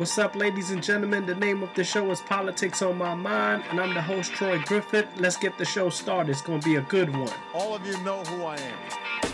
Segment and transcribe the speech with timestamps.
[0.00, 1.26] What's up, ladies and gentlemen?
[1.26, 4.58] The name of the show is Politics on My Mind, and I'm the host, Troy
[4.60, 5.06] Griffith.
[5.18, 6.30] Let's get the show started.
[6.30, 7.30] It's going to be a good one.
[7.52, 9.29] All of you know who I am.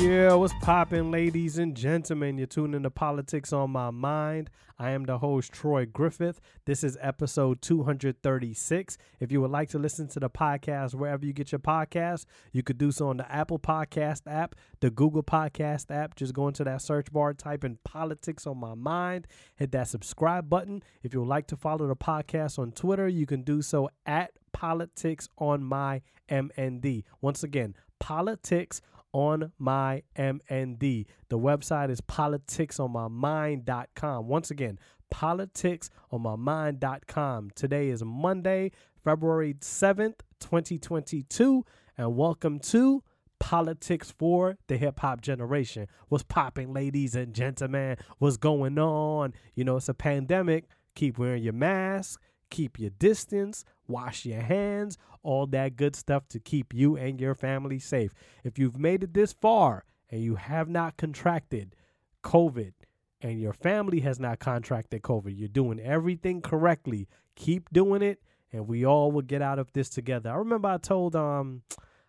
[0.00, 2.36] Yeah, what's poppin', ladies and gentlemen?
[2.36, 4.50] You're tuning to Politics on My Mind.
[4.76, 6.40] I am the host, Troy Griffith.
[6.64, 8.98] This is episode 236.
[9.20, 12.64] If you would like to listen to the podcast wherever you get your podcast, you
[12.64, 16.16] could do so on the Apple Podcast app, the Google Podcast app.
[16.16, 20.50] Just go into that search bar, type in Politics on My Mind, hit that subscribe
[20.50, 20.82] button.
[21.04, 24.32] If you would like to follow the podcast on Twitter, you can do so at
[24.52, 27.04] Politics on My MND.
[27.20, 28.82] Once again, Politics
[29.14, 31.06] on my MND.
[31.30, 34.28] The website is politicsonmymind.com.
[34.28, 34.78] Once again,
[35.14, 37.50] politicsonmymind.com.
[37.54, 38.72] Today is Monday,
[39.04, 41.64] February 7th, 2022,
[41.96, 43.04] and welcome to
[43.38, 45.86] Politics for the Hip Hop Generation.
[46.08, 47.98] What's popping, ladies and gentlemen?
[48.18, 49.32] What's going on?
[49.54, 50.64] You know, it's a pandemic.
[50.96, 56.38] Keep wearing your mask, keep your distance, wash your hands, all that good stuff to
[56.38, 58.12] keep you and your family safe.
[58.42, 61.74] If you've made it this far and you have not contracted
[62.22, 62.72] COVID
[63.20, 67.08] and your family has not contracted COVID, you're doing everything correctly.
[67.36, 68.20] Keep doing it
[68.52, 70.30] and we all will get out of this together.
[70.30, 71.62] I remember I told um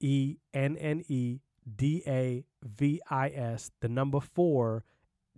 [0.00, 1.40] E N N E
[1.76, 4.84] D A V I S, the number four,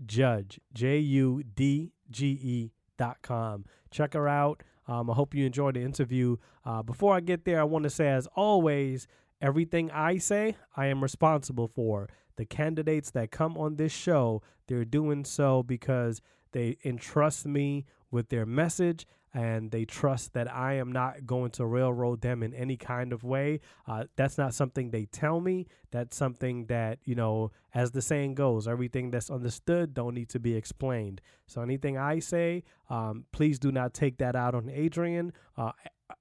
[0.04, 3.64] judge, J U D G E dot com.
[3.91, 4.62] Check her out.
[4.86, 6.36] Um, I hope you enjoyed the interview.
[6.64, 9.06] Uh, before I get there, I want to say, as always,
[9.41, 12.08] everything I say, I am responsible for.
[12.36, 16.20] The candidates that come on this show, they're doing so because
[16.52, 21.66] they entrust me with their message and they trust that I am not going to
[21.66, 23.60] railroad them in any kind of way.
[23.86, 25.66] Uh, that's not something they tell me.
[25.91, 30.38] That's something that, you know, as the saying goes, everything that's understood don't need to
[30.38, 31.20] be explained.
[31.47, 35.32] So anything I say, um, please do not take that out on Adrienne.
[35.58, 35.72] Uh,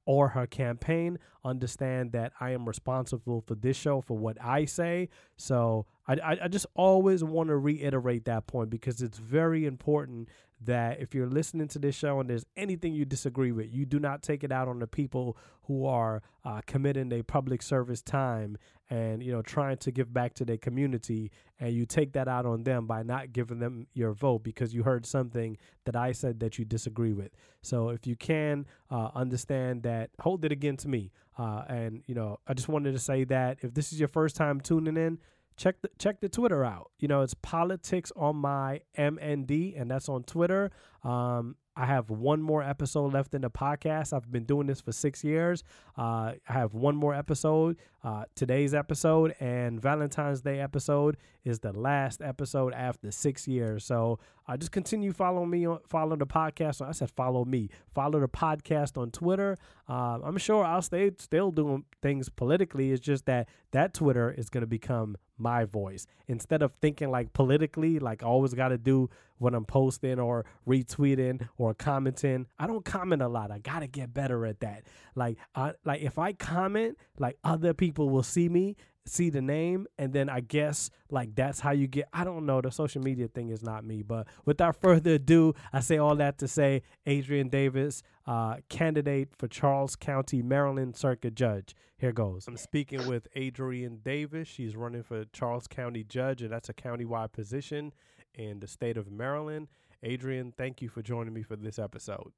[0.05, 5.09] or her campaign understand that I am responsible for this show for what I say.
[5.37, 10.29] So I, I, I just always want to reiterate that point because it's very important
[10.65, 13.99] that if you're listening to this show and there's anything you disagree with, you do
[13.99, 18.57] not take it out on the people who are uh, committing their public service time
[18.89, 22.45] and you know trying to give back to their community, and you take that out
[22.45, 26.39] on them by not giving them your vote because you heard something that I said
[26.41, 27.31] that you disagree with.
[27.61, 31.11] So if you can uh, understand that, hold it against me.
[31.37, 34.35] Uh, and you know, I just wanted to say that if this is your first
[34.35, 35.17] time tuning in
[35.57, 36.91] check the check the Twitter out.
[36.99, 40.71] You know, it's politics on my MND, and that's on Twitter.
[41.03, 44.13] Um, I have one more episode left in the podcast.
[44.13, 45.63] I've been doing this for six years.
[45.97, 47.77] Uh, I have one more episode.
[48.03, 53.85] Uh, today's episode and Valentine's Day episode is the last episode after six years.
[53.85, 56.85] So uh, just continue following me on follow the podcast.
[56.87, 57.69] I said follow me.
[57.95, 59.57] Follow the podcast on Twitter.
[59.89, 62.91] Uh, I'm sure I'll stay still doing things politically.
[62.91, 67.33] It's just that that Twitter is going to become my voice instead of thinking like
[67.33, 72.47] politically, like I always got to do when I'm posting or retweeting or commenting.
[72.57, 73.51] I don't comment a lot.
[73.51, 74.83] I gotta get better at that.
[75.15, 79.87] Like, I, like if I comment, like other people will see me, see the name,
[79.97, 82.07] and then I guess like that's how you get.
[82.13, 82.61] I don't know.
[82.61, 84.01] The social media thing is not me.
[84.01, 89.47] But without further ado, I say all that to say, Adrienne Davis, uh, candidate for
[89.47, 91.75] Charles County, Maryland Circuit Judge.
[91.97, 92.47] Here goes.
[92.47, 94.47] I'm speaking with Adrienne Davis.
[94.47, 97.93] She's running for Charles County Judge, and that's a countywide position
[98.33, 99.67] in the state of Maryland.
[100.05, 102.33] Adrienne thank you for joining me for this episode.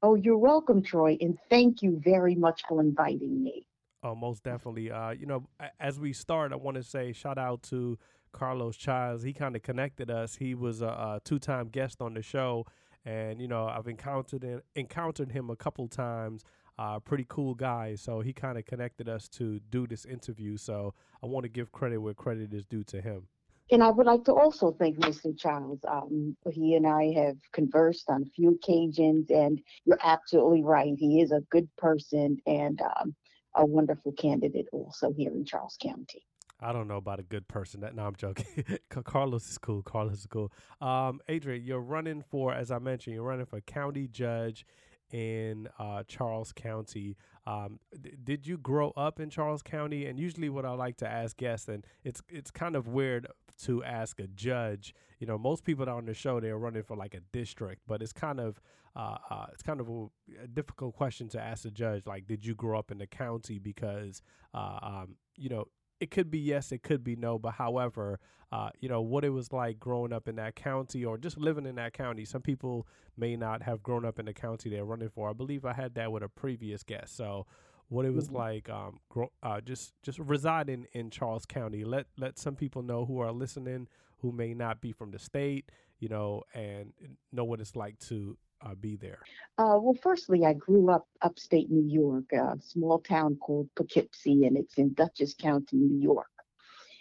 [0.00, 3.66] Oh, you're welcome, Troy, and thank you very much for inviting me.
[4.02, 4.90] Oh, most definitely.
[4.90, 5.48] Uh, you know,
[5.80, 7.98] as we start, I want to say shout out to
[8.32, 9.22] Carlos Childs.
[9.22, 10.36] He kind of connected us.
[10.36, 12.64] He was a, a two-time guest on the show,
[13.04, 16.44] and you know, I've encountered encountered him a couple times.
[16.78, 17.96] Uh, pretty cool guy.
[17.96, 20.56] So he kind of connected us to do this interview.
[20.56, 20.94] So
[21.24, 23.26] I want to give credit where credit is due to him.
[23.72, 25.36] And I would like to also thank Mr.
[25.36, 25.84] Childs.
[25.86, 30.94] Um, he and I have conversed on a few occasions, and you're absolutely right.
[30.96, 33.14] He is a good person and um,
[33.54, 36.22] a wonderful candidate also here in Charles County.
[36.60, 37.80] I don't know about a good person.
[37.82, 38.64] That no, I'm joking.
[39.04, 39.82] Carlos is cool.
[39.82, 40.52] Carlos is cool.
[40.80, 44.66] Um, Adrienne, you're running for, as I mentioned, you're running for county judge
[45.12, 47.16] in uh, Charles County.
[47.46, 47.80] Um,
[48.24, 50.06] did you grow up in Charles County?
[50.06, 53.26] And usually, what I like to ask guests, and it's it's kind of weird
[53.64, 54.94] to ask a judge.
[55.18, 58.02] You know, most people that on the show they're running for like a district, but
[58.02, 58.60] it's kind of
[58.96, 62.06] uh, uh, it's kind of a, a, difficult question to ask a judge.
[62.06, 63.58] Like, did you grow up in the county?
[63.58, 64.22] Because
[64.54, 65.66] uh, um, you know,
[66.00, 67.38] it could be yes, it could be no.
[67.38, 71.18] But however, uh, you know, what it was like growing up in that county or
[71.18, 72.24] just living in that county.
[72.24, 72.86] Some people
[73.16, 75.28] may not have grown up in the county they're running for.
[75.28, 77.16] I believe I had that with a previous guest.
[77.16, 77.46] So
[77.88, 78.36] what it was mm-hmm.
[78.36, 81.84] like um, grow, uh, just just residing in Charles County.
[81.84, 85.70] Let let some people know who are listening who may not be from the state,
[86.00, 86.92] you know, and
[87.32, 89.20] know what it's like to uh, be there?
[89.56, 94.56] Uh, well, firstly, I grew up upstate New York, a small town called Poughkeepsie, and
[94.56, 96.28] it's in Dutchess County, New York.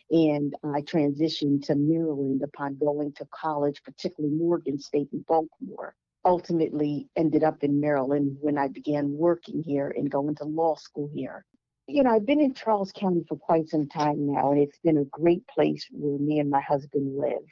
[0.09, 5.95] And I transitioned to Maryland upon going to college, particularly Morgan State in Baltimore.
[6.24, 11.09] Ultimately, ended up in Maryland when I began working here and going to law school
[11.13, 11.45] here.
[11.88, 14.98] You know, I've been in Charles County for quite some time now, and it's been
[14.98, 17.48] a great place where me and my husband live.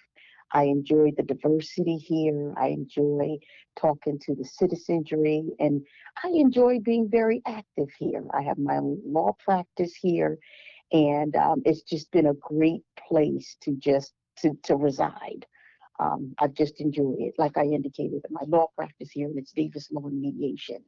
[0.52, 2.54] I enjoy the diversity here.
[2.58, 3.38] I enjoy
[3.76, 5.86] talking to the citizenry, and
[6.24, 8.26] I enjoy being very active here.
[8.34, 10.38] I have my own law practice here,
[10.92, 15.46] and um, it's just been a great place to just to, to reside.
[16.00, 17.34] Um, I've just enjoyed it.
[17.38, 20.84] Like I indicated, my law practice here, and it's Davis Law and Mediation.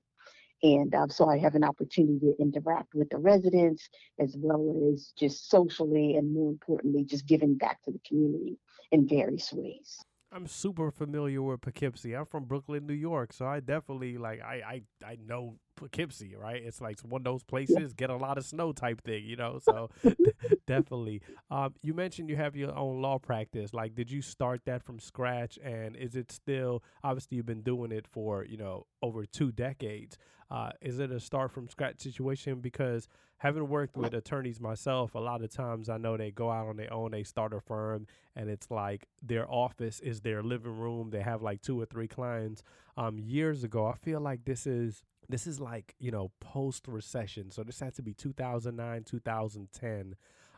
[0.64, 3.88] And um, so I have an opportunity to interact with the residents
[4.20, 8.58] as well as just socially and more importantly, just giving back to the community
[8.92, 10.00] in various ways.
[10.32, 12.16] I'm super familiar with Poughkeepsie.
[12.16, 16.62] I'm from Brooklyn, New York, so I definitely like I I, I know Poughkeepsie, right?
[16.62, 17.88] It's like one of those places yeah.
[17.96, 19.60] get a lot of snow type thing, you know.
[19.62, 19.90] So
[20.68, 21.22] definitely.
[21.50, 23.74] Um, you mentioned you have your own law practice.
[23.74, 25.58] Like, did you start that from scratch?
[25.64, 30.18] And is it still obviously you've been doing it for you know over two decades?
[30.50, 32.60] Uh, is it a start from scratch situation?
[32.60, 33.08] Because
[33.38, 36.78] having worked with attorneys myself, a lot of times I know they go out on
[36.78, 41.10] their own, they start a firm, and it's like their office is their living room.
[41.10, 42.64] They have like two or three clients.
[42.96, 47.52] Um, years ago, I feel like this is this is like you know post recession,
[47.52, 50.16] so this had to be 2009, 2010.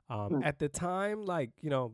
[0.10, 0.46] Um, mm.
[0.46, 1.94] At the time, like you know,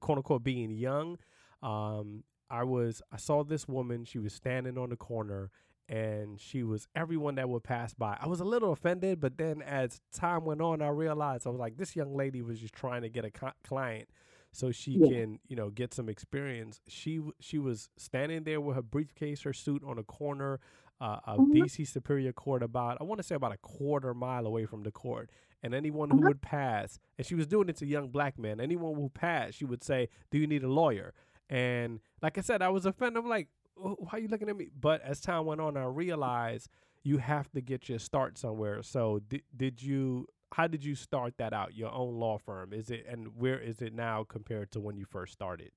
[0.00, 1.18] quote unquote, being young,
[1.62, 4.04] um, I was I saw this woman.
[4.04, 5.50] She was standing on the corner
[5.88, 8.16] and she was everyone that would pass by.
[8.20, 11.58] I was a little offended, but then as time went on, I realized I was
[11.58, 14.08] like, this young lady was just trying to get a co- client
[14.52, 15.08] so she yeah.
[15.08, 16.80] can, you know, get some experience.
[16.88, 20.60] She she was standing there with her briefcase, her suit on a corner
[21.00, 21.62] uh, of mm-hmm.
[21.62, 24.90] DC Superior Court, about I want to say about a quarter mile away from the
[24.90, 25.30] court.
[25.60, 26.20] And anyone mm-hmm.
[26.20, 28.60] who would pass, and she was doing it to young black men.
[28.60, 31.14] Anyone who passed, she would say, "Do you need a lawyer?"
[31.50, 33.22] And like I said, I was offended.
[33.22, 33.48] I'm like,
[33.78, 34.68] why are you looking at me?
[34.78, 36.68] But as time went on, I realized
[37.02, 38.82] you have to get your start somewhere.
[38.82, 40.26] So did did you?
[40.54, 41.76] How did you start that out?
[41.76, 45.04] Your own law firm is it, and where is it now compared to when you
[45.04, 45.72] first started?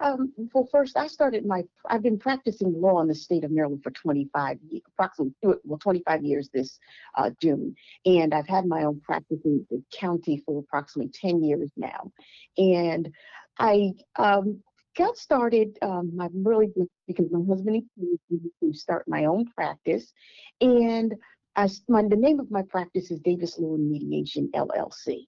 [0.00, 3.82] Um, well, first, I started my, I've been practicing law in the state of Maryland
[3.82, 6.78] for 25, approximately, well, 25 years this
[7.14, 7.74] uh, June.
[8.04, 12.12] And I've had my own practice in the county for approximately 10 years now.
[12.58, 13.10] And
[13.58, 14.62] I um,
[14.96, 16.68] got started, um, I'm really
[17.06, 20.12] because my husband encouraged me to start my own practice.
[20.60, 21.14] And
[21.54, 25.26] I, my, the name of my practice is Davis Law and Mediation LLC.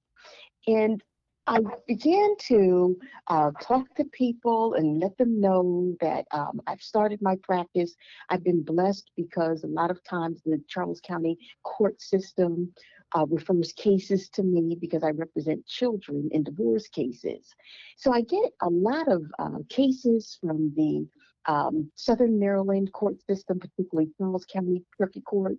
[0.66, 1.02] And
[1.49, 7.23] I began to uh, talk to people and let them know that um, I've started
[7.23, 7.97] my practice.
[8.28, 12.71] I've been blessed because a lot of times the Charles County court system
[13.17, 17.55] uh, refers cases to me because I represent children in divorce cases.
[17.97, 21.07] So I get a lot of uh, cases from the
[21.50, 25.57] um, Southern Maryland court system, particularly Charles County Circuit Court.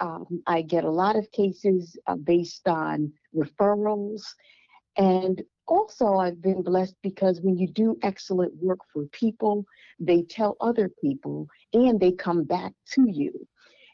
[0.00, 4.22] Um, I get a lot of cases uh, based on referrals.
[4.96, 9.64] And also, I've been blessed because when you do excellent work for people,
[10.00, 13.46] they tell other people and they come back to you.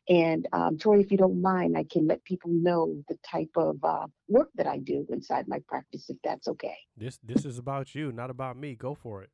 [0.09, 3.77] And um, Troy, if you don't mind, I can let people know the type of
[3.83, 6.77] uh, work that I do inside my practice, if that's okay.
[6.97, 8.77] This this is about you, not about me.
[8.77, 9.31] Go for it.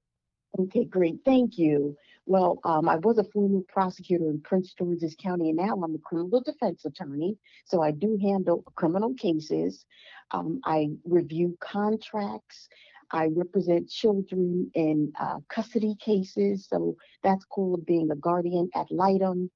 [0.59, 1.21] Okay, great.
[1.25, 1.97] Thank you.
[2.27, 5.99] Well, um, I was a former prosecutor in Prince George's County, and now I'm a
[5.99, 7.37] criminal defense attorney.
[7.65, 9.87] So I do handle criminal cases.
[10.31, 12.69] Um, I review contracts.
[13.11, 19.51] I represent children in uh, custody cases, so that's called being a guardian ad litem.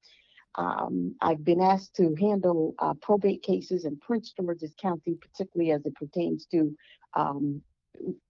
[0.55, 5.85] Um, I've been asked to handle uh, probate cases in Prince George's County, particularly as
[5.85, 6.75] it pertains to
[7.15, 7.61] um,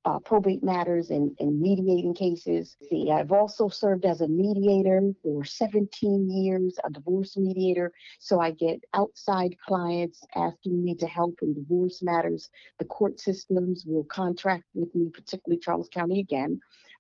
[0.06, 2.78] uh, probate matters and, and mediating cases.
[2.90, 7.92] See, I've also served as a mediator for 17 years, a divorce mediator.
[8.20, 12.50] So I get outside clients asking me to help in divorce matters.
[12.80, 16.60] The court systems will contract with me, particularly Charles County again,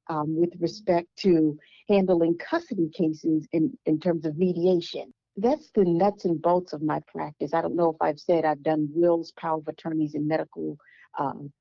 [0.09, 1.57] um, with respect to
[1.89, 5.13] handling custody cases in, in terms of mediation.
[5.37, 7.53] That's the nuts and bolts of my practice.
[7.53, 10.77] I don't know if I've said I've done wills, power of attorneys, and medical
[11.19, 11.51] um,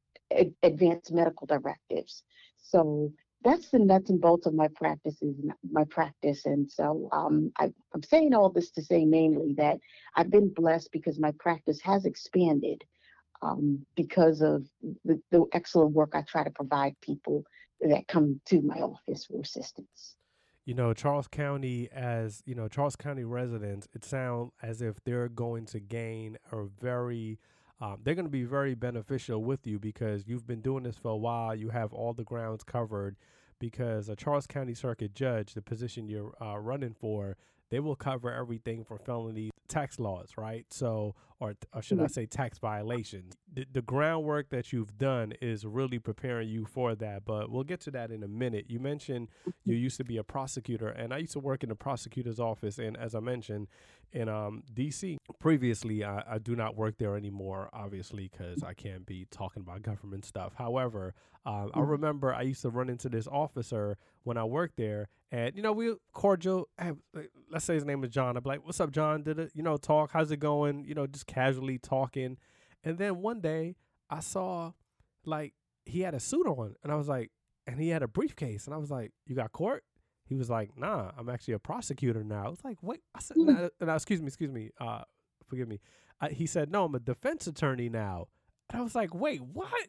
[0.63, 2.23] advanced medical directives.
[2.59, 3.13] So
[3.43, 5.37] that's the nuts and bolts of my practices,
[5.71, 6.47] my practice.
[6.47, 9.79] And so um, I, am saying all this to say mainly that
[10.17, 12.83] I've been blessed because my practice has expanded
[13.43, 14.67] um, because of
[15.05, 17.45] the, the excellent work I try to provide people
[17.81, 20.17] that come to my office for assistance.
[20.65, 25.29] You know, Charles County, as you know, Charles County residents, it sounds as if they're
[25.29, 27.39] going to gain a very
[27.81, 31.11] um, they're going to be very beneficial with you because you've been doing this for
[31.11, 31.55] a while.
[31.55, 33.17] You have all the grounds covered
[33.59, 37.37] because a Charles County Circuit Judge, the position you're uh, running for,
[37.71, 40.65] they will cover everything from felony tax laws, right?
[40.71, 42.13] So, or, or should I mm-hmm.
[42.13, 43.35] say tax violations.
[43.53, 47.81] The, the, groundwork that you've done is really preparing you for that, but we'll get
[47.83, 48.67] to that in a minute.
[48.69, 49.83] You mentioned you mm-hmm.
[49.83, 52.97] used to be a prosecutor, and I used to work in the prosecutor's office, and
[52.97, 53.67] as I mentioned,
[54.13, 55.19] in um, DC.
[55.39, 59.83] Previously, I, I, do not work there anymore, obviously, because I can't be talking about
[59.83, 60.55] government stuff.
[60.57, 61.91] However, um, I mm-hmm.
[61.91, 65.73] remember I used to run into this officer when I worked there, and you know
[65.73, 66.69] we cordial.
[67.51, 68.37] Let's say his name is John.
[68.37, 69.23] I'd be like, "What's up, John?
[69.23, 69.53] Did it?
[69.55, 70.11] You know, talk?
[70.13, 70.85] How's it going?
[70.85, 72.39] You know, just casually talking."
[72.83, 73.77] And then one day
[74.11, 74.73] I saw
[75.25, 77.31] like he had a suit on, and I was like,
[77.67, 79.85] and he had a briefcase, and I was like, "You got court?"
[80.27, 83.37] He was like, "Nah, I'm actually a prosecutor now." I was like, "Wait," I said,
[83.37, 85.03] nah, nah, "Excuse me, excuse me, uh,
[85.47, 85.81] forgive me."
[86.21, 88.29] Uh, he said, "No, I'm a defense attorney now,"
[88.71, 89.89] and I was like, "Wait, what?"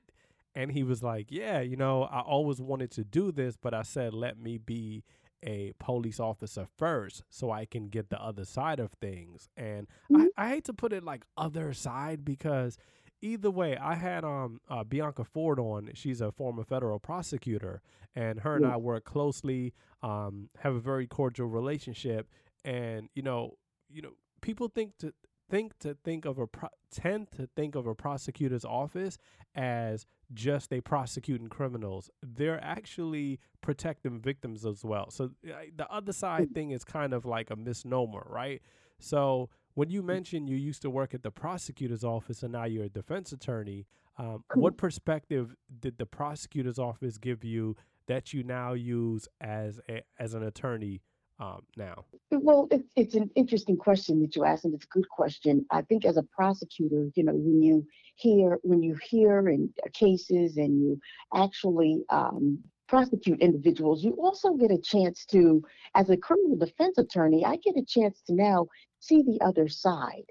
[0.55, 3.81] And he was like, "Yeah, you know, I always wanted to do this, but I
[3.81, 5.03] said let me be
[5.43, 10.27] a police officer first so I can get the other side of things." And mm-hmm.
[10.37, 12.77] I, I hate to put it like other side because
[13.21, 15.91] either way, I had um uh, Bianca Ford on.
[15.93, 17.81] She's a former federal prosecutor,
[18.15, 19.73] and her and I work closely.
[20.01, 22.27] Um, have a very cordial relationship,
[22.63, 23.57] and you know,
[23.89, 25.13] you know, people think to
[25.49, 29.17] think to think of a pro- tend to think of a prosecutor's office
[29.55, 32.09] as just they prosecuting criminals.
[32.21, 35.09] They're actually protecting victims as well.
[35.09, 38.61] So the other side thing is kind of like a misnomer, right?
[38.99, 42.85] So when you mentioned you used to work at the prosecutor's office and now you're
[42.85, 43.85] a defense attorney,
[44.17, 47.75] um, what perspective did the prosecutor's office give you
[48.07, 51.03] that you now use as a, as an attorney
[51.39, 52.05] um, now?
[52.31, 55.63] Well, it's, it's an interesting question that you asked, and it's a good question.
[55.69, 60.57] I think as a prosecutor, you know, when you hear when you hear in cases
[60.57, 60.99] and you
[61.35, 65.61] actually um, prosecute individuals, you also get a chance to,
[65.95, 68.67] as a criminal defense attorney, I get a chance to now
[68.99, 70.25] see the other side.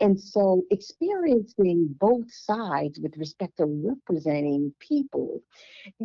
[0.00, 5.40] And so experiencing both sides with respect to representing people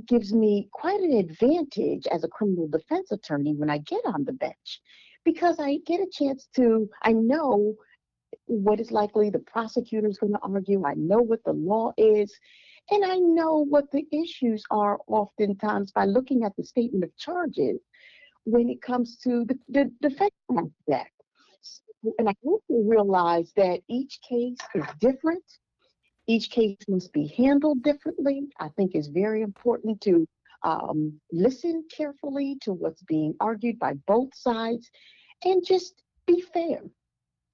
[0.07, 4.33] gives me quite an advantage as a criminal defense attorney when I get on the
[4.33, 4.81] bench
[5.23, 7.75] because I get a chance to, I know
[8.45, 12.33] what is likely the prosecutor is going to argue, I know what the law is,
[12.89, 17.79] and I know what the issues are oftentimes by looking at the statement of charges
[18.45, 21.11] when it comes to the, the defense aspect
[22.17, 25.43] and I hope you realize that each case is different.
[26.27, 28.43] Each case must be handled differently.
[28.59, 30.27] I think it's very important to
[30.63, 34.89] um, listen carefully to what's being argued by both sides
[35.43, 36.81] and just be fair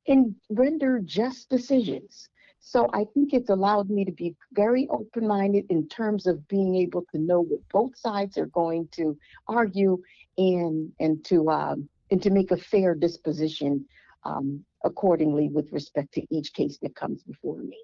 [0.07, 2.27] and render just decisions.
[2.65, 6.75] So I think it's allowed me to be very open minded in terms of being
[6.77, 9.17] able to know what both sides are going to
[9.49, 10.01] argue
[10.37, 13.85] and and to um, and to make a fair disposition
[14.23, 17.77] um, accordingly with respect to each case that comes before me.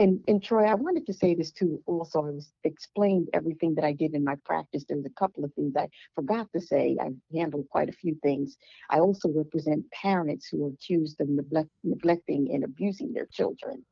[0.00, 1.82] And, and Troy, I wanted to say this too.
[1.86, 4.84] Also, I was explained everything that I did in my practice.
[4.88, 6.96] There's a couple of things I forgot to say.
[7.00, 8.56] I handled quite a few things.
[8.90, 13.84] I also represent parents who are accused of neglect, neglecting and abusing their children.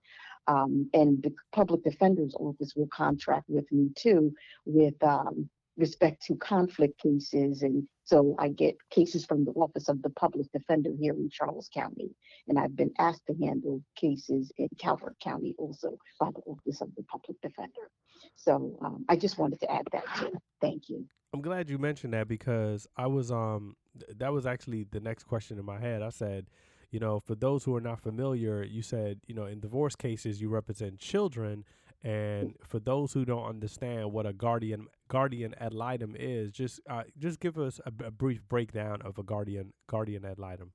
[0.47, 4.33] Um, and the public defender's office will contract with me too
[4.65, 7.63] with um, respect to conflict cases.
[7.63, 11.69] And so I get cases from the Office of the Public Defender here in Charles
[11.73, 12.11] County.
[12.49, 16.95] And I've been asked to handle cases in Calvert County also by the Office of
[16.97, 17.91] the Public Defender.
[18.35, 20.33] So um, I just wanted to add that too.
[20.61, 21.05] Thank you.
[21.33, 25.25] I'm glad you mentioned that because I was um th- that was actually the next
[25.25, 26.01] question in my head.
[26.01, 26.47] I said,
[26.91, 30.41] you know, for those who are not familiar, you said, you know, in divorce cases
[30.41, 31.65] you represent children
[32.03, 37.03] and for those who don't understand what a guardian guardian ad litem is, just uh,
[37.19, 40.73] just give us a, a brief breakdown of a guardian guardian ad litem.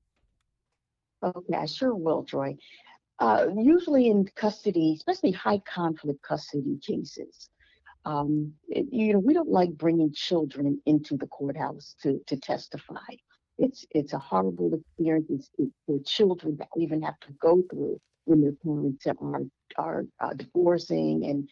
[1.22, 2.56] Okay, I sure will, Troy.
[3.18, 7.48] Uh, usually in custody, especially high conflict custody cases,
[8.04, 12.96] um, it, you know, we don't like bringing children into the courthouse to, to testify.
[13.58, 15.50] It's it's a horrible experience
[15.86, 19.42] for children that even have to go through when their parents are
[19.78, 21.48] are uh, divorcing and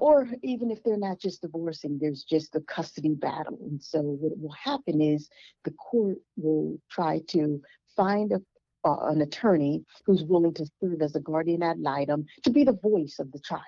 [0.00, 3.58] or even if they're not just divorcing, there's just a custody battle.
[3.62, 5.28] And so what will happen is
[5.64, 7.62] the court will try to
[7.96, 8.42] find a,
[8.84, 12.78] uh, an attorney who's willing to serve as a guardian ad litem to be the
[12.82, 13.62] voice of the child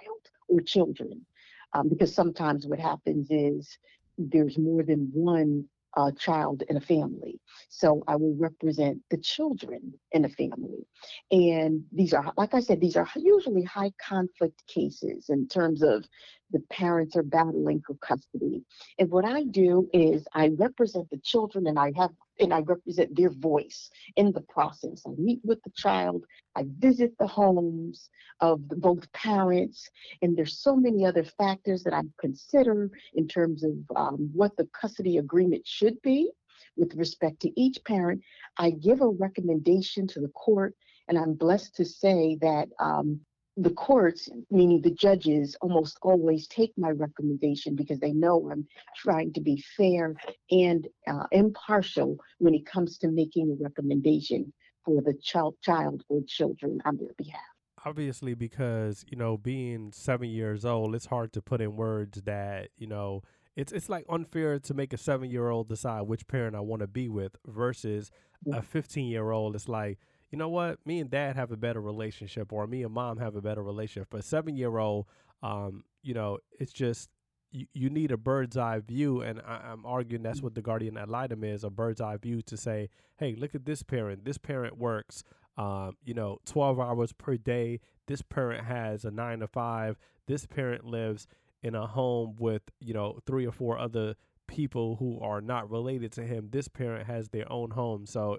[0.48, 1.24] or children.
[1.72, 3.78] Um, because sometimes what happens is
[4.18, 5.64] there's more than one
[5.96, 7.40] uh, child in a family.
[7.68, 10.86] So I will represent the children in a family.
[11.30, 16.04] And these are, like I said, these are usually high conflict cases in terms of
[16.52, 18.62] the parents are battling for custody.
[18.98, 23.14] And what I do is I represent the children and I have and I represent
[23.14, 25.02] their voice in the process.
[25.06, 26.24] I meet with the child,
[26.56, 28.08] I visit the homes
[28.40, 29.88] of the, both parents,
[30.22, 34.68] and there's so many other factors that I consider in terms of um, what the
[34.72, 36.30] custody agreement should be
[36.76, 38.22] with respect to each parent.
[38.56, 40.74] I give a recommendation to the court,
[41.08, 43.20] and I'm blessed to say that um,
[43.56, 48.66] the courts, meaning the judges, almost always take my recommendation because they know I'm
[48.96, 50.14] trying to be fair
[50.50, 54.52] and uh, impartial when it comes to making a recommendation
[54.84, 57.40] for the child, child or children on their behalf.
[57.84, 62.68] Obviously, because you know, being seven years old, it's hard to put in words that
[62.76, 63.22] you know.
[63.56, 66.80] It's it's like unfair to make a seven year old decide which parent I want
[66.80, 68.10] to be with versus
[68.52, 69.54] a fifteen year old.
[69.56, 69.98] It's like
[70.30, 73.36] you know what, me and dad have a better relationship, or me and mom have
[73.36, 74.08] a better relationship.
[74.10, 75.06] But seven year old,
[75.42, 77.08] um, you know, it's just
[77.52, 80.96] you, you need a bird's eye view, and I, am arguing that's what the guardian
[80.96, 84.24] ad litem is a bird's eye view to say, hey, look at this parent.
[84.24, 85.24] This parent works,
[85.56, 87.80] um, you know, 12 hours per day.
[88.06, 89.96] This parent has a nine to five.
[90.26, 91.26] This parent lives
[91.62, 94.14] in a home with, you know, three or four other
[94.46, 96.48] people who are not related to him.
[96.50, 98.06] This parent has their own home.
[98.06, 98.38] So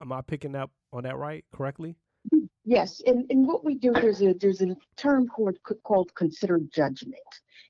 [0.00, 1.96] am I picking up on that right correctly?
[2.64, 7.16] Yes, and, and what we do there's a there's a term called called considered judgment,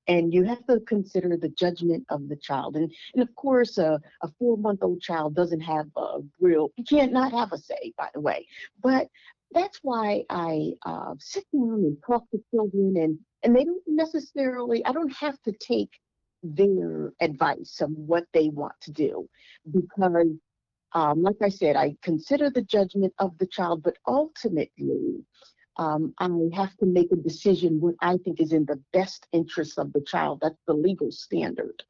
[0.09, 4.01] and you have to consider the judgment of the child, and and of course a
[4.23, 7.93] a four month old child doesn't have a real you can't not have a say
[7.97, 8.47] by the way,
[8.83, 9.09] but
[9.53, 14.85] that's why I uh, sit down and talk to children, and and they don't necessarily
[14.85, 15.91] I don't have to take
[16.43, 19.29] their advice of what they want to do.
[19.71, 20.39] Because
[20.93, 25.25] um, like I said, I consider the judgment of the child, but ultimately,
[25.77, 29.79] um, I have to make a decision what I think is in the best interest
[29.79, 30.41] of the child.
[30.43, 31.83] That's the legal standard.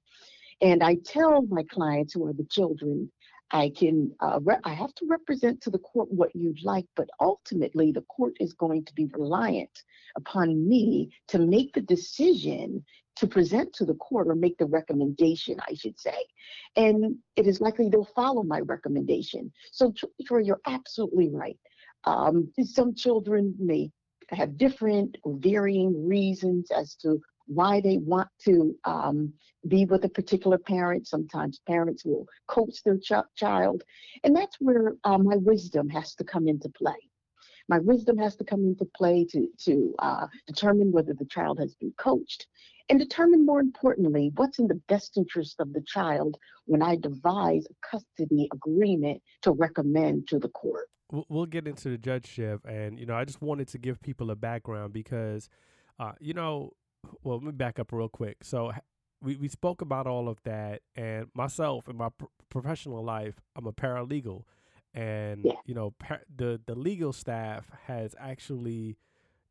[0.61, 3.11] And I tell my clients who are the children,
[3.51, 7.09] I can, uh, re- I have to represent to the court what you'd like, but
[7.21, 9.83] ultimately the court is going to be reliant
[10.17, 12.85] upon me to make the decision
[13.17, 16.17] to present to the court or make the recommendation, I should say.
[16.77, 19.53] And it is likely they'll follow my recommendation.
[19.73, 19.93] So,
[20.27, 21.59] Troy, you're absolutely right.
[22.05, 23.91] Um, some children may
[24.31, 29.33] have different or varying reasons as to why they want to um,
[29.67, 31.07] be with a particular parent.
[31.07, 33.83] Sometimes parents will coach their ch- child.
[34.25, 36.97] And that's where uh, my wisdom has to come into play
[37.69, 41.75] my wisdom has to come into play to to uh, determine whether the child has
[41.75, 42.47] been coached
[42.89, 47.67] and determine more importantly what's in the best interest of the child when I devise
[47.67, 50.89] a custody agreement to recommend to the court.
[51.11, 54.37] We'll get into the judgeship, and you know, I just wanted to give people a
[54.37, 55.49] background because,
[55.99, 56.73] uh, you know,
[57.23, 58.39] well, let me back up real quick.
[58.43, 58.73] So
[59.23, 63.67] we, we spoke about all of that, and myself in my pr- professional life, I'm
[63.67, 64.45] a paralegal,
[64.95, 65.53] and yeah.
[65.67, 68.97] you know, par- the the legal staff has actually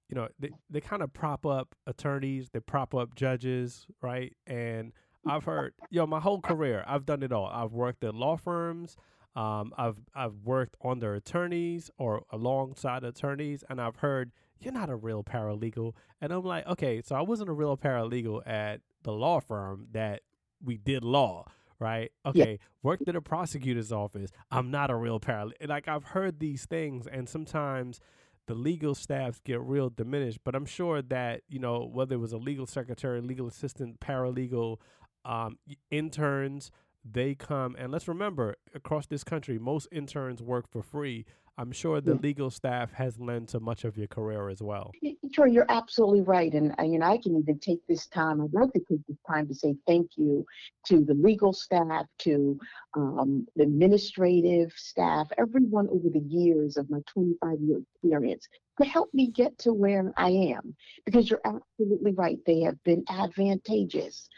[0.09, 4.35] you know, they, they kind of prop up attorneys, they prop up judges, right?
[4.45, 4.93] And
[5.25, 7.47] I've heard, yo, my whole career, I've done it all.
[7.47, 8.95] I've worked at law firms,
[9.35, 14.95] um, I've I've worked under attorneys or alongside attorneys, and I've heard you're not a
[14.95, 19.39] real paralegal, and I'm like, okay, so I wasn't a real paralegal at the law
[19.39, 20.21] firm that
[20.63, 21.45] we did law,
[21.79, 22.11] right?
[22.25, 22.67] Okay, yeah.
[22.83, 24.31] worked at a prosecutor's office.
[24.51, 25.67] I'm not a real paralegal.
[25.67, 27.99] Like I've heard these things, and sometimes
[28.47, 30.39] the legal staffs get real diminished.
[30.43, 34.77] But I'm sure that you know whether it was a legal secretary, legal assistant, paralegal,
[35.25, 35.57] um,
[35.91, 36.71] interns,
[37.03, 41.25] they come and let's remember across this country, most interns work for free.
[41.57, 42.19] I'm sure the yeah.
[42.21, 44.91] legal staff has lent to much of your career as well.
[45.33, 46.53] Sure, you're absolutely right.
[46.53, 49.17] And uh, you know, I can even take this time, I'd like to take this
[49.27, 50.45] time to say thank you
[50.87, 52.59] to the legal staff, to
[52.95, 58.47] um, the administrative staff, everyone over the years of my 25 year experience
[58.81, 60.75] to help me get to where I am.
[61.05, 64.29] Because you're absolutely right, they have been advantageous.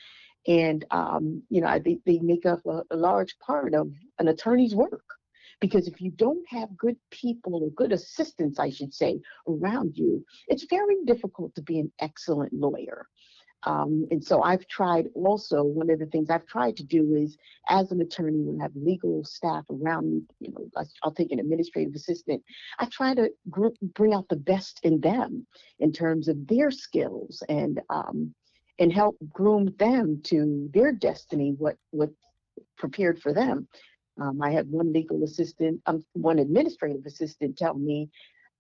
[0.48, 4.74] And, um, you know, they, they make up a, a large part of an attorney's
[4.74, 5.04] work.
[5.60, 10.26] Because if you don't have good people or good assistants, I should say, around you,
[10.48, 13.08] it's very difficult to be an excellent lawyer.
[13.64, 17.38] Um, and so I've tried also, one of the things I've tried to do is,
[17.68, 21.40] as an attorney, when I have legal staff around me, you know, I'll take an
[21.40, 22.42] administrative assistant,
[22.80, 25.46] I try to group, bring out the best in them
[25.80, 28.34] in terms of their skills and um,
[28.80, 32.12] and help groom them to their destiny, what what
[32.78, 33.68] prepared for them.
[34.20, 38.10] Um, I had one legal assistant, um, one administrative assistant tell me,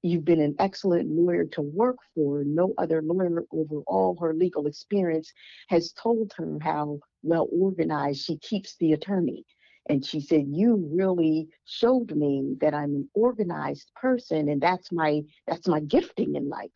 [0.01, 2.45] You've been an excellent lawyer to work for.
[2.45, 5.33] No other lawyer over all her legal experience
[5.67, 9.43] has told her how well organized she keeps the attorney.
[9.89, 15.21] And she said, You really showed me that I'm an organized person, and that's my
[15.47, 16.71] that's my gifting in life.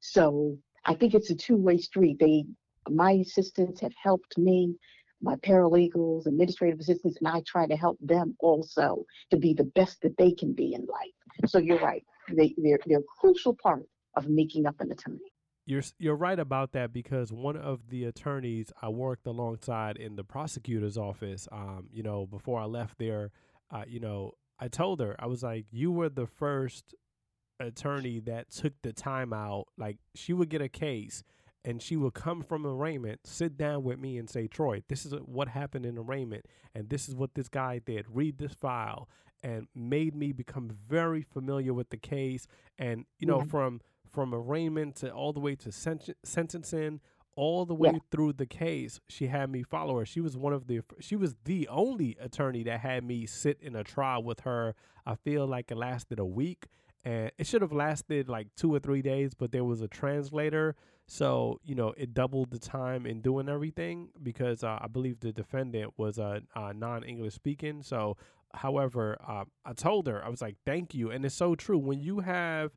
[0.00, 2.18] So I think it's a two-way street.
[2.18, 2.46] They
[2.88, 4.76] my assistants have helped me
[5.22, 10.02] my paralegals, administrative assistants, and I try to help them also to be the best
[10.02, 11.50] that they can be in life.
[11.50, 12.04] So you're right.
[12.28, 15.18] They, they're, they're a crucial part of making up an attorney.
[15.64, 20.24] You're you're right about that because one of the attorneys I worked alongside in the
[20.24, 23.30] prosecutor's office, um, you know, before I left there,
[23.70, 26.96] uh, you know, I told her I was like, you were the first
[27.60, 29.68] attorney that took the time out.
[29.78, 31.22] Like she would get a case
[31.64, 35.14] and she would come from arraignment, sit down with me and say, Troy, this is
[35.24, 38.06] what happened in arraignment, and this is what this guy did.
[38.08, 39.08] Read this file,
[39.42, 42.46] and made me become very familiar with the case.
[42.78, 47.00] And you know, from from arraignment to all the way to sen- sentencing,
[47.34, 47.98] all the way yeah.
[48.10, 50.06] through the case, she had me follow her.
[50.06, 53.74] She was one of the she was the only attorney that had me sit in
[53.74, 54.74] a trial with her.
[55.06, 56.66] I feel like it lasted a week
[57.04, 60.76] and it should have lasted like two or three days, but there was a translator,
[61.12, 65.30] so you know it doubled the time in doing everything because uh, I believe the
[65.30, 67.82] defendant was a uh, non-English speaking.
[67.82, 68.16] So,
[68.54, 72.00] however, uh, I told her I was like, "Thank you," and it's so true when
[72.00, 72.70] you have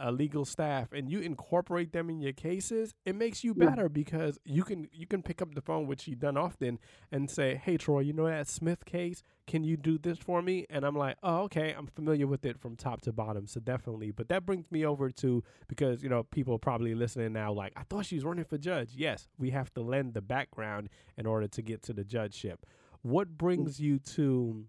[0.00, 3.88] a legal staff and you incorporate them in your cases, it makes you better yeah.
[3.88, 6.78] because you can you can pick up the phone, which she done often,
[7.10, 9.22] and say, "Hey, Troy, you know that Smith case?
[9.46, 11.74] Can you do this for me?" And I'm like, "Oh, okay.
[11.76, 15.10] I'm familiar with it from top to bottom, so definitely." But that brings me over
[15.10, 18.58] to because you know people probably listening now, like, "I thought she was running for
[18.58, 22.66] judge." Yes, we have to lend the background in order to get to the judgeship.
[23.02, 24.66] What brings you to,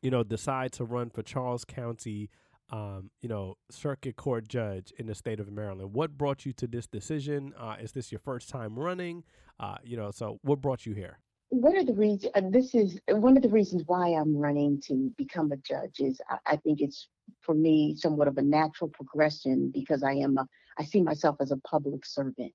[0.00, 2.30] you know, decide to run for Charles County?
[2.72, 5.92] Um, you know, circuit court judge in the state of Maryland.
[5.92, 7.52] What brought you to this decision?
[7.58, 9.24] Uh, is this your first time running?
[9.60, 11.18] Uh, you know, so what brought you here?
[11.50, 15.12] One of the reasons, uh, this is one of the reasons why I'm running to
[15.18, 17.08] become a judge is I, I think it's
[17.42, 21.50] for me somewhat of a natural progression because I am a, I see myself as
[21.50, 22.54] a public servant.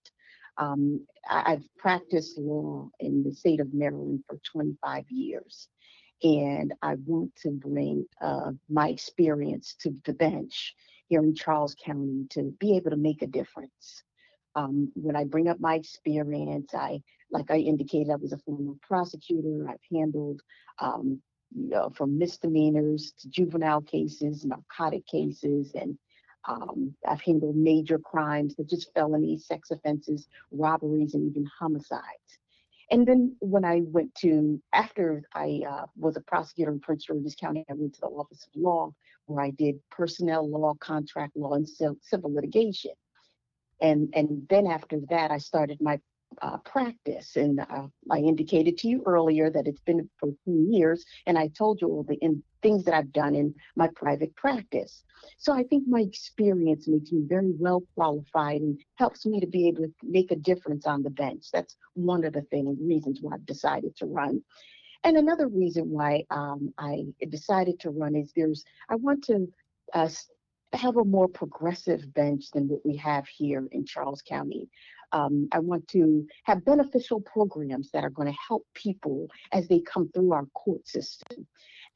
[0.57, 5.67] Um, I, I've practiced law in the state of Maryland for 25 years
[6.23, 10.75] and I want to bring uh, my experience to the bench
[11.07, 14.03] here in Charles County to be able to make a difference.
[14.55, 17.01] Um, when I bring up my experience, I,
[17.31, 19.67] like I indicated, I was a former prosecutor.
[19.69, 20.41] I've handled
[20.79, 21.21] um,
[21.55, 25.97] you know, from misdemeanors to juvenile cases, narcotic cases, and
[26.47, 32.39] um, I've handled major crimes such as felonies, sex offenses, robberies, and even homicides.
[32.89, 37.35] And then when I went to, after I uh, was a prosecutor in Prince George's
[37.35, 38.93] County, I went to the Office of Law
[39.25, 42.91] where I did personnel law, contract law, and civil litigation.
[43.81, 45.99] And, and then after that, I started my
[46.41, 47.35] uh, practice.
[47.35, 51.49] And uh, I indicated to you earlier that it's been for two years, and I
[51.49, 55.03] told you all the in, things that I've done in my private practice.
[55.37, 59.69] So I think my experience makes me very well qualified and helps me to be
[59.69, 61.45] able to make a difference on the bench.
[61.53, 64.43] That's one of the things, reasons why I've decided to run.
[65.05, 69.47] And another reason why um, I decided to run is there's, I want to
[69.93, 70.09] uh,
[70.73, 74.67] have a more progressive bench than what we have here in Charles County.
[75.13, 79.79] Um, I want to have beneficial programs that are going to help people as they
[79.79, 81.47] come through our court system.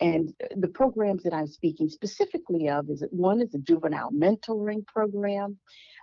[0.02, 5.58] And the programs that I'm speaking specifically of is one is a juvenile mentoring program,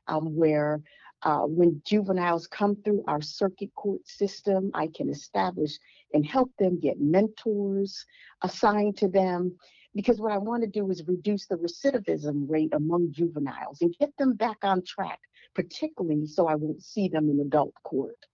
[0.06, 0.80] um, where
[1.24, 5.78] uh, when juveniles come through our circuit court system, I can establish
[6.14, 8.06] and help them get mentors
[8.42, 9.56] assigned to them.
[9.96, 14.16] Because what I want to do is reduce the recidivism rate among juveniles and get
[14.16, 15.18] them back on track,
[15.56, 18.26] particularly so I won't see them in adult court.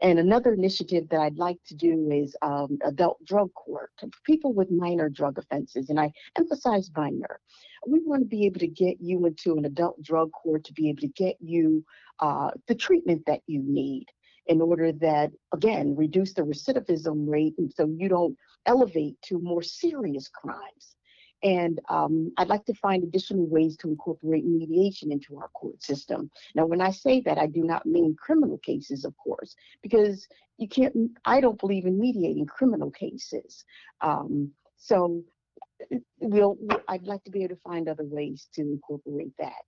[0.00, 4.52] And another initiative that I'd like to do is um, adult drug court for people
[4.52, 5.90] with minor drug offenses.
[5.90, 7.40] And I emphasize minor.
[7.86, 10.88] We want to be able to get you into an adult drug court to be
[10.88, 11.84] able to get you
[12.20, 14.06] uh, the treatment that you need
[14.46, 20.28] in order that, again, reduce the recidivism rate so you don't elevate to more serious
[20.28, 20.96] crimes.
[21.42, 26.30] And um, I'd like to find additional ways to incorporate mediation into our court system.
[26.54, 30.68] Now, when I say that, I do not mean criminal cases, of course, because you
[30.68, 33.64] can't, I don't believe in mediating criminal cases.
[34.00, 35.22] Um, so
[36.20, 36.56] we'll,
[36.88, 39.62] I'd like to be able to find other ways to incorporate that.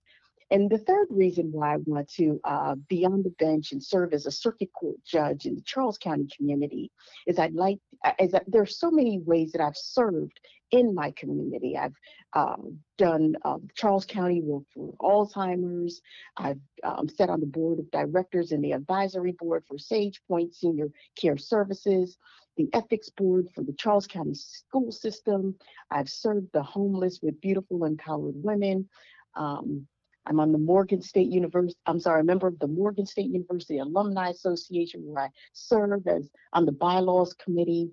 [0.51, 4.13] And the third reason why I want to uh, be on the bench and serve
[4.13, 6.91] as a circuit court judge in the Charles County community
[7.25, 7.79] is I'd like,
[8.19, 10.37] is that there are so many ways that I've served
[10.71, 11.77] in my community.
[11.77, 11.95] I've
[12.33, 16.01] um, done uh, Charles County work for Alzheimer's.
[16.37, 20.53] I've um, sat on the board of directors and the advisory board for Sage Point
[20.53, 22.17] Senior Care Services,
[22.57, 25.55] the ethics board for the Charles County school system.
[25.89, 28.87] I've served the homeless with beautiful empowered women.
[29.35, 29.87] Um,
[30.25, 33.79] I'm on the Morgan State University, I'm sorry, a member of the Morgan State University
[33.79, 37.91] Alumni Association where I serve as on the bylaws committee.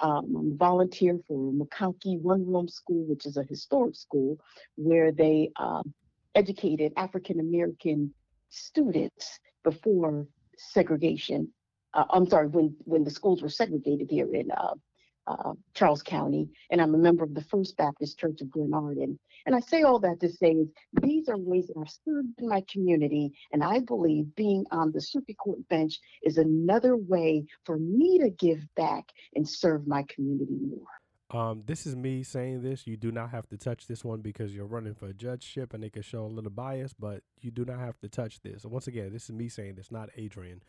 [0.00, 4.38] Um, I'm volunteer for McConkey One Room School, which is a historic school
[4.76, 5.82] where they uh,
[6.34, 8.14] educated African American
[8.48, 11.48] students before segregation.
[11.94, 14.74] Uh, I'm sorry, when when the schools were segregated here in uh,
[15.26, 19.18] uh, Charles County, and I'm a member of the First Baptist Church of Glenarden.
[19.48, 20.68] And I say all that to say is
[21.00, 25.00] these are ways that I've served in my community, and I believe being on the
[25.00, 30.58] circuit court bench is another way for me to give back and serve my community
[30.60, 31.40] more.
[31.40, 32.86] Um, this is me saying this.
[32.86, 35.82] You do not have to touch this one because you're running for a judgeship and
[35.82, 38.66] it can show a little bias, but you do not have to touch this.
[38.66, 40.60] Once again, this is me saying this, not Adrienne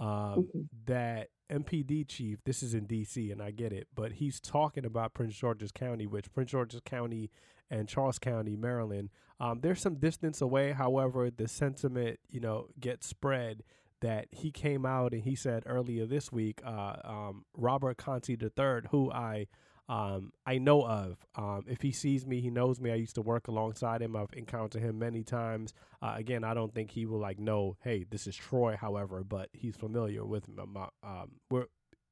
[0.00, 0.60] um, mm-hmm.
[0.86, 5.14] that MPD chief, this is in DC and I get it, but he's talking about
[5.14, 7.30] Prince George's County, which Prince George's County
[7.70, 10.72] and Charles County, Maryland, um, there's some distance away.
[10.72, 13.62] However, the sentiment, you know, gets spread
[14.00, 18.88] that he came out and he said earlier this week, uh, um, Robert Contee III,
[18.90, 19.46] who I
[19.88, 21.16] um, I know of.
[21.34, 22.90] Um, if he sees me, he knows me.
[22.90, 24.16] I used to work alongside him.
[24.16, 25.72] I've encountered him many times.
[26.02, 28.76] Uh, again, I don't think he will like know, hey, this is Troy.
[28.78, 31.66] However, but he's familiar with my, um, we're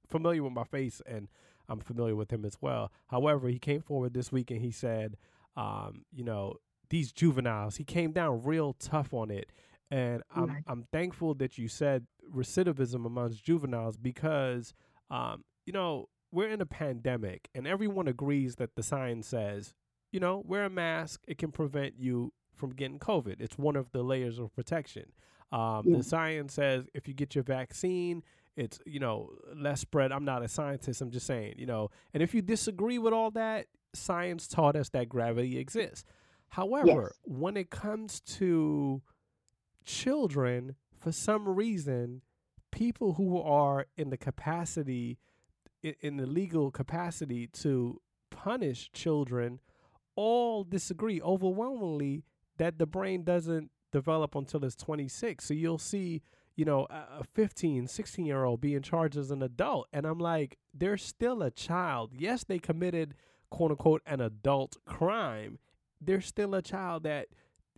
[0.08, 1.28] familiar with my face, and
[1.68, 2.90] I'm familiar with him as well.
[3.08, 5.16] However, he came forward this week and he said,
[5.56, 6.56] um, you know,
[6.90, 7.76] these juveniles.
[7.76, 9.50] He came down real tough on it,
[9.90, 14.74] and I'm I'm thankful that you said recidivism amongst juveniles because,
[15.10, 19.74] um, you know we're in a pandemic and everyone agrees that the science says,
[20.12, 23.40] you know, wear a mask, it can prevent you from getting COVID.
[23.40, 25.12] It's one of the layers of protection.
[25.52, 25.98] Um, yeah.
[25.98, 28.22] The science says if you get your vaccine,
[28.56, 30.12] it's, you know, less spread.
[30.12, 33.30] I'm not a scientist, I'm just saying, you know, and if you disagree with all
[33.32, 36.04] that, science taught us that gravity exists.
[36.50, 37.12] However, yes.
[37.24, 39.02] when it comes to
[39.84, 42.22] children, for some reason,
[42.70, 45.18] people who are in the capacity
[46.00, 49.60] in the legal capacity to punish children
[50.16, 52.24] all disagree overwhelmingly
[52.56, 56.22] that the brain doesn't develop until it's 26 so you'll see
[56.56, 60.58] you know a 15 16 year old being charged as an adult and i'm like
[60.74, 63.14] they're still a child yes they committed
[63.50, 65.58] quote unquote an adult crime
[66.00, 67.28] they're still a child that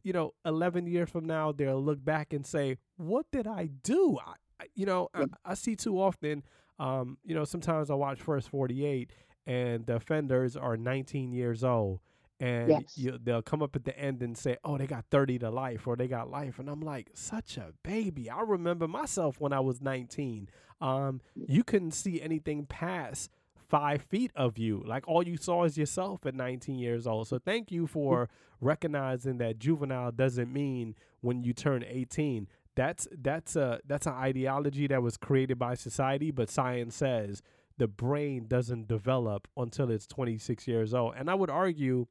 [0.02, 4.18] you know 11 years from now they'll look back and say what did i do
[4.60, 6.42] I, you know I, I see too often
[6.78, 9.10] um, you know, sometimes I watch First 48
[9.46, 12.00] and the offenders are 19 years old
[12.40, 12.96] and yes.
[12.96, 15.88] you, they'll come up at the end and say, "Oh, they got 30 to life
[15.88, 19.58] or they got life." And I'm like, "Such a baby." I remember myself when I
[19.58, 20.48] was 19.
[20.80, 23.32] Um, you couldn't see anything past
[23.68, 24.82] 5 feet of you.
[24.86, 27.28] Like all you saw is yourself at 19 years old.
[27.28, 28.28] So thank you for
[28.60, 34.86] recognizing that juvenile doesn't mean when you turn 18 that's that's a that's an ideology
[34.86, 37.42] that was created by society, but science says
[37.76, 41.14] the brain doesn't develop until it's 26 years old.
[41.16, 42.06] And I would argue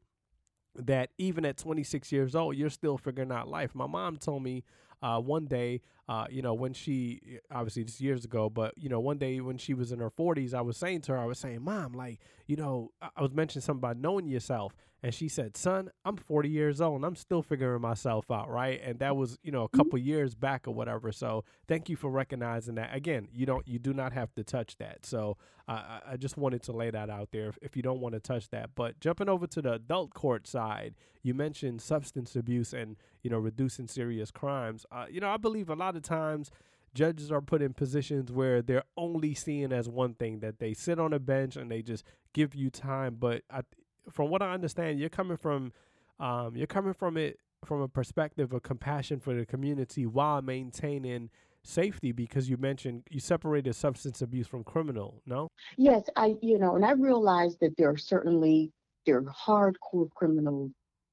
[0.75, 3.73] that even at 26 years old, you're still figuring out life.
[3.75, 4.65] My mom told me
[5.01, 8.99] uh, one day, uh, you know, when she obviously just years ago, but you know,
[8.99, 11.37] one day when she was in her 40s, I was saying to her, I was
[11.37, 15.57] saying, Mom, like, you know, I was mentioning something about knowing yourself, and she said,
[15.57, 18.81] Son, I'm 40 years old, and I'm still figuring myself out, right?
[18.83, 21.11] And that was, you know, a couple years back or whatever.
[21.11, 22.95] So thank you for recognizing that.
[22.95, 25.05] Again, you don't, you do not have to touch that.
[25.05, 28.13] So uh, I just wanted to lay that out there if, if you don't want
[28.13, 28.69] to touch that.
[28.73, 33.37] But jumping over to the adult court side, you mentioned substance abuse and you know
[33.37, 34.85] reducing serious crimes.
[34.91, 36.51] Uh, you know, I believe a lot of times
[36.93, 40.99] judges are put in positions where they're only seeing as one thing that they sit
[40.99, 43.17] on a bench and they just give you time.
[43.19, 43.61] But I,
[44.09, 45.73] from what I understand, you're coming from
[46.19, 51.29] um, you're coming from it from a perspective of compassion for the community while maintaining
[51.63, 56.75] safety because you mentioned you separated substance abuse from criminal no yes i you know
[56.75, 58.71] and i realize that there are certainly
[59.05, 60.71] there are hardcore criminals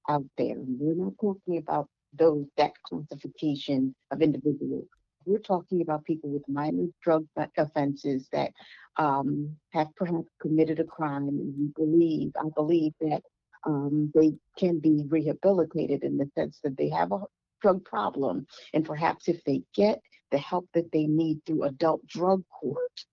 [0.09, 4.87] out there we're not talking about those that classification of individuals
[5.27, 7.25] we're talking about people with minor drug
[7.57, 8.51] offenses that
[8.99, 13.23] um, have perhaps committed a crime and we believe i believe that
[13.67, 17.21] um, they can be rehabilitated in the sense that they have a
[17.63, 20.01] drug problem and perhaps if they get
[20.35, 23.05] the help that they need through adult drug court,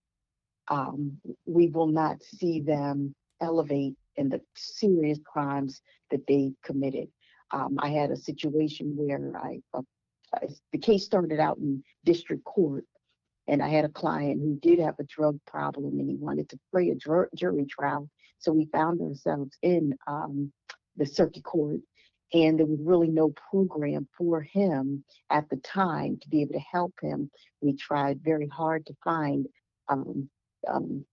[0.69, 7.07] um, we will not see them elevate in the serious crimes that they committed.
[7.53, 9.81] Um, I had a situation where I, uh,
[10.71, 12.85] the case started out in district court,
[13.47, 16.59] and I had a client who did have a drug problem and he wanted to
[16.71, 18.09] play a jur- jury trial.
[18.39, 20.51] So we found ourselves in um,
[20.95, 21.81] the circuit court
[22.33, 26.59] and there was really no program for him at the time to be able to
[26.59, 27.29] help him.
[27.61, 29.47] We tried very hard to find
[29.89, 30.29] um,
[30.67, 31.05] um,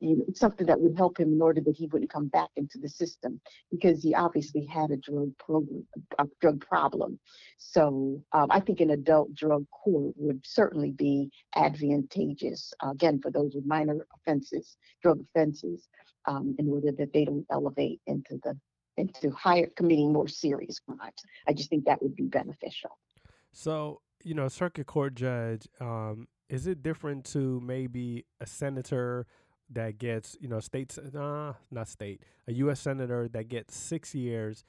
[0.00, 2.88] know, something that would help him in order that he wouldn't come back into the
[2.88, 5.86] system because he obviously had a drug program,
[6.18, 7.18] a drug problem.
[7.58, 13.30] So um, I think an adult drug court would certainly be advantageous uh, again for
[13.30, 15.88] those with minor offenses, drug offenses,
[16.26, 18.58] um, in order that they don't elevate into the
[18.96, 21.22] into higher committing more serious crimes.
[21.46, 22.98] I just think that would be beneficial.
[23.52, 29.26] So, you know, circuit court judge, um, is it different to maybe a senator
[29.72, 32.80] that gets, you know, states, uh, not state, a U.S.
[32.80, 34.64] senator that gets six years,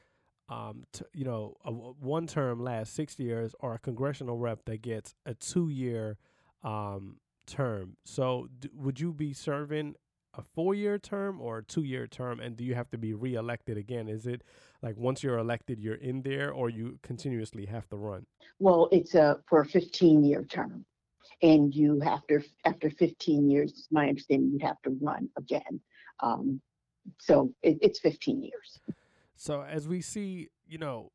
[0.50, 4.82] um, to, you know, a, one term lasts six years, or a congressional rep that
[4.82, 6.18] gets a two year
[6.64, 7.98] um, term?
[8.06, 9.96] So, d- would you be serving
[10.34, 12.40] a four year term or a two year term?
[12.40, 14.08] And do you have to be reelected again?
[14.08, 14.42] Is it
[14.82, 18.26] like once you're elected, you're in there or you continuously have to run?
[18.60, 20.86] Well, it's a for a 15 year term.
[21.42, 25.80] And you to, after 15 years, my understanding, you'd have to run again.
[26.22, 26.62] Um,
[27.20, 28.80] so it, it's 15 years.
[29.36, 31.12] So as we see, you know,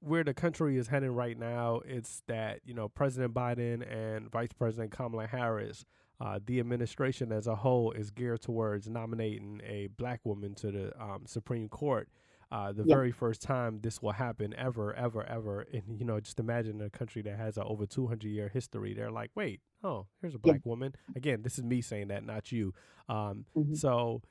[0.00, 4.52] where the country is heading right now, it's that, you know, President Biden and Vice
[4.52, 5.84] President Kamala Harris
[6.20, 11.02] uh, the administration as a whole is geared towards nominating a black woman to the
[11.02, 12.08] um, Supreme Court.
[12.52, 15.66] Uh, the very first time this will happen ever, ever, ever.
[15.72, 18.94] And, you know, just imagine a country that has a over 200 year history.
[18.94, 20.94] They're like, wait, oh, here's a black woman.
[21.16, 22.72] Again, this is me saying that, not you.
[23.08, 23.74] Um, mm-hmm.
[23.74, 24.22] So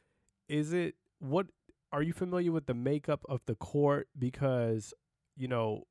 [0.48, 1.48] is it, what,
[1.92, 4.08] are you familiar with the makeup of the court?
[4.18, 4.94] Because,
[5.36, 5.84] you know,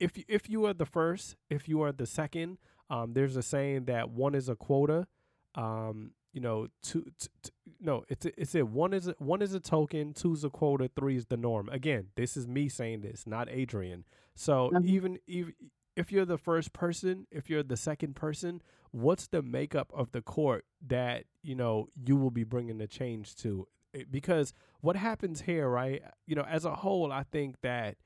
[0.00, 2.58] if you, if you are the first, if you are the second,
[2.90, 5.06] um, there's a saying that one is a quota.
[5.54, 9.42] Um, you know, two, t- t- no, it's a, it's a one is a, one
[9.42, 11.68] is a token, two is a quota, three is the norm.
[11.68, 14.04] Again, this is me saying this, not Adrienne.
[14.34, 14.88] So mm-hmm.
[14.88, 15.54] even even
[15.96, 20.22] if you're the first person, if you're the second person, what's the makeup of the
[20.22, 23.66] court that you know you will be bringing the change to?
[24.10, 26.02] Because what happens here, right?
[26.26, 27.96] You know, as a whole, I think that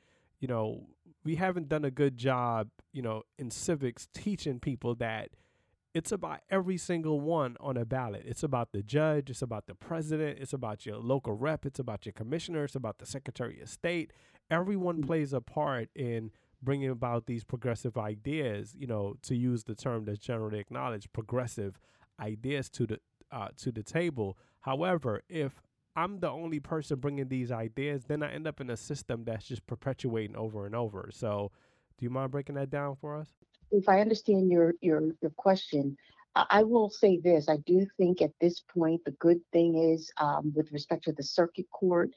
[0.41, 0.87] you know
[1.25, 5.31] we haven't done a good job, you know, in civics teaching people that
[5.95, 8.25] it's about every single one on a ballot.
[8.27, 12.07] It's about the judge, it's about the president, it's about your local rep, it's about
[12.07, 14.13] your commissioner, it's about the secretary of state.
[14.51, 15.07] Everyone mm-hmm.
[15.07, 16.31] plays a part in
[16.63, 21.79] bringing about these progressive ideas, you know, to use the term that's generally acknowledged, progressive
[22.21, 23.01] ideas to the
[23.31, 24.37] uh, to the table.
[24.61, 25.61] However, if
[25.97, 29.47] I'm the only person bringing these ideas, then I end up in a system that's
[29.47, 31.11] just perpetuating over and over.
[31.13, 31.51] So,
[31.99, 33.29] do you mind breaking that down for us?
[33.73, 35.97] If I understand your your your question,
[36.35, 40.53] I will say this: I do think at this point the good thing is, um,
[40.55, 42.11] with respect to the circuit court,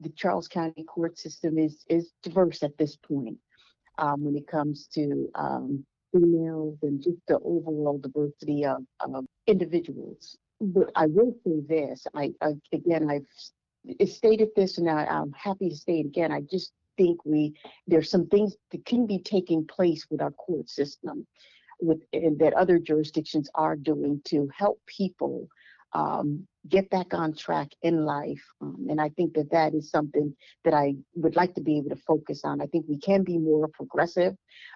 [0.00, 3.38] the Charles County court system is is diverse at this point
[3.98, 10.36] um, when it comes to um, females and just the overall diversity of, of individuals
[10.60, 12.06] but I will say this.
[12.14, 16.32] I, I again, I've stated this, and I, I'm happy to say it again.
[16.32, 17.54] I just think we
[17.86, 21.26] there's some things that can be taking place with our court system
[21.80, 25.48] with and that other jurisdictions are doing to help people
[25.92, 28.42] um, get back on track in life.
[28.60, 30.34] Um, and I think that that is something
[30.64, 32.60] that I would like to be able to focus on.
[32.60, 34.34] I think we can be more progressive,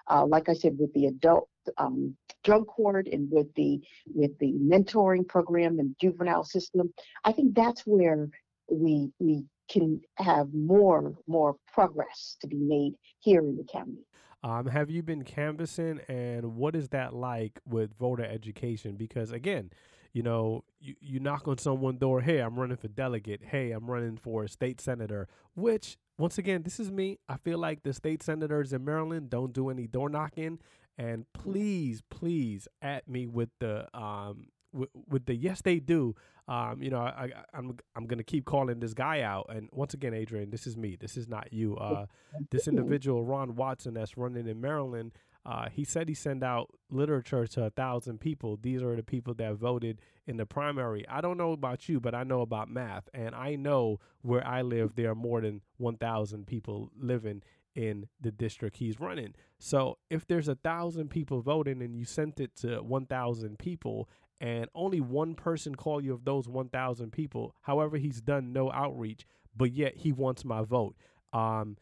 [0.08, 1.48] uh, like I said, with the adult
[1.78, 3.80] um, drug court and with the
[4.14, 6.92] with the mentoring program and juvenile system.
[7.24, 8.28] I think that's where
[8.70, 14.04] we we can have more more progress to be made here in the county.
[14.42, 18.96] Um, have you been canvassing, and what is that like with voter education?
[18.96, 19.70] Because again,
[20.12, 23.90] you know, you, you knock on someone's door, hey, I'm running for delegate, hey, I'm
[23.90, 27.18] running for state senator, which once again, this is me.
[27.28, 30.58] I feel like the state senators in Maryland don't do any door knocking.
[30.98, 36.14] And please, please at me with the um with, with the yes they do.
[36.48, 39.46] Um, you know, I, I I'm I'm gonna keep calling this guy out.
[39.54, 40.96] And once again, Adrienne, this is me.
[40.98, 41.76] This is not you.
[41.76, 42.06] Uh,
[42.50, 45.12] this individual, Ron Watson, that's running in Maryland.
[45.46, 48.58] Uh, he said he sent out literature to a thousand people.
[48.60, 51.08] These are the people that voted in the primary.
[51.08, 54.60] I don't know about you, but I know about math, and I know where I
[54.62, 57.42] live, there are more than one thousand people living
[57.74, 59.34] in the district he's running.
[59.58, 64.08] So if there's a thousand people voting and you sent it to one thousand people,
[64.40, 68.72] and only one person call you of those one thousand people, however, he's done no
[68.72, 69.26] outreach,
[69.56, 70.96] but yet he wants my vote.
[71.32, 71.76] Um,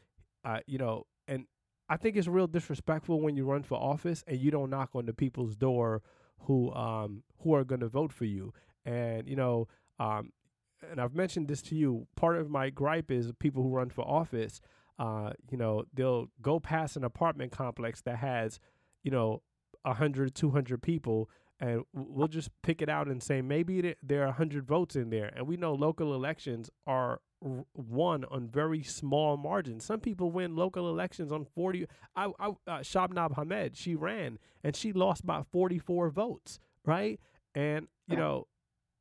[0.44, 1.46] uh, you know, and
[1.88, 5.06] I think it's real disrespectful when you run for office and you don't knock on
[5.06, 6.02] the people's door
[6.40, 8.52] who um who are going to vote for you.
[8.84, 10.32] And you know, um,
[10.90, 12.06] and I've mentioned this to you.
[12.16, 14.61] Part of my gripe is people who run for office.
[14.98, 18.59] Uh, you know, they'll go past an apartment complex that has,
[19.04, 19.42] you know,
[19.82, 21.30] 100, 200 people,
[21.61, 25.32] and we'll just pick it out and say maybe there are 100 votes in there.
[25.34, 29.84] And we know local elections are won on very small margins.
[29.84, 31.86] Some people win local elections on 40.
[32.16, 37.20] I, I uh, Shabnam Hamed, she ran and she lost by 44 votes, right?
[37.54, 38.46] And you know,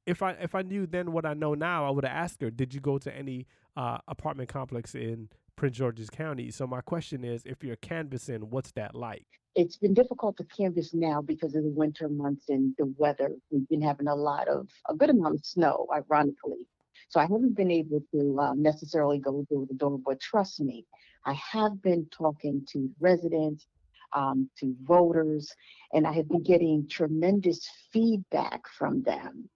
[0.05, 2.49] if I if I knew then what I know now, I would have asked her,
[2.49, 3.45] "Did you go to any
[3.75, 8.71] uh, apartment complex in Prince George's County?" So my question is, if you're canvassing, what's
[8.73, 9.27] that like?
[9.55, 13.31] It's been difficult to canvass now because of the winter months and the weather.
[13.49, 16.65] We've been having a lot of a good amount of snow, ironically.
[17.09, 20.85] So I haven't been able to uh, necessarily go door to door, but trust me,
[21.25, 23.67] I have been talking to residents,
[24.13, 25.53] um, to voters,
[25.93, 29.49] and I have been getting tremendous feedback from them.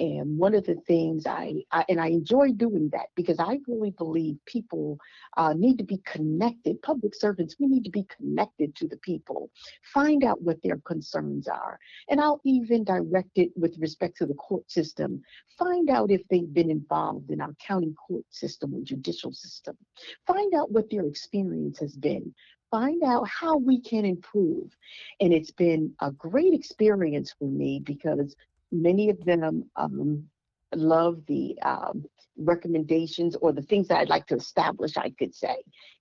[0.00, 3.92] And one of the things I, I and I enjoy doing that because I really
[3.92, 4.98] believe people
[5.36, 6.82] uh, need to be connected.
[6.82, 9.50] Public servants, we need to be connected to the people,
[9.92, 11.78] find out what their concerns are.
[12.08, 15.22] And I'll even direct it with respect to the court system.
[15.58, 19.76] Find out if they've been involved in our county court system or judicial system.
[20.26, 22.34] Find out what their experience has been
[22.70, 24.76] find out how we can improve.
[25.20, 28.34] And it's been a great experience for me because
[28.74, 30.24] many of them um,
[30.74, 32.04] love the um,
[32.36, 35.56] recommendations or the things that I'd like to establish, I could say,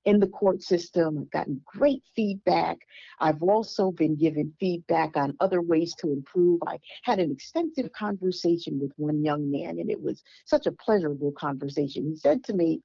[0.06, 1.20] in the court system.
[1.20, 2.78] I've gotten great feedback.
[3.20, 6.60] I've also been given feedback on other ways to improve.
[6.68, 11.32] I had an extensive conversation with one young man, and it was such a pleasurable
[11.34, 12.08] conversation.
[12.08, 12.82] He said to me,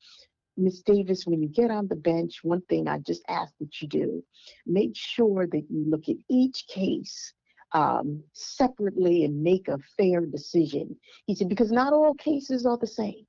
[0.57, 3.87] Miss Davis, when you get on the bench, one thing I just ask that you
[3.87, 4.25] do,
[4.67, 7.33] make sure that you look at each case
[7.73, 10.97] um, separately and make a fair decision.
[11.27, 13.27] He said, because not all cases are the same.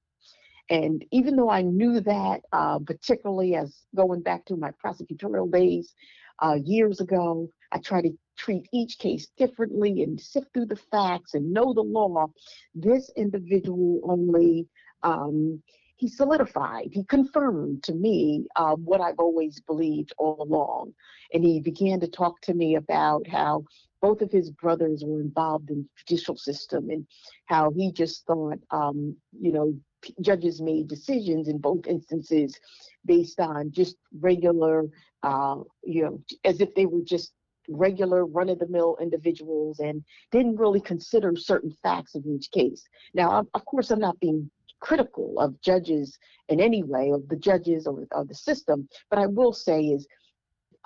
[0.70, 5.94] And even though I knew that, uh, particularly as going back to my prosecutorial days
[6.44, 11.34] uh, years ago, I try to treat each case differently and sift through the facts
[11.34, 12.28] and know the law.
[12.76, 14.68] This individual only
[15.04, 15.62] um,
[16.00, 20.94] he solidified, he confirmed to me um, what I've always believed all along.
[21.34, 23.66] And he began to talk to me about how
[24.02, 27.06] both of his brothers were involved in the judicial system and
[27.46, 29.74] how he just thought, um, you know,
[30.22, 32.58] judges made decisions in both instances
[33.06, 34.86] based on just regular,
[35.24, 37.34] uh, you know, as if they were just
[37.68, 42.84] regular run of the mill individuals and didn't really consider certain facts of each case.
[43.14, 47.86] Now, of course, I'm not being critical of judges in any way, of the judges
[47.86, 48.88] or of the system.
[49.10, 50.08] But I will say is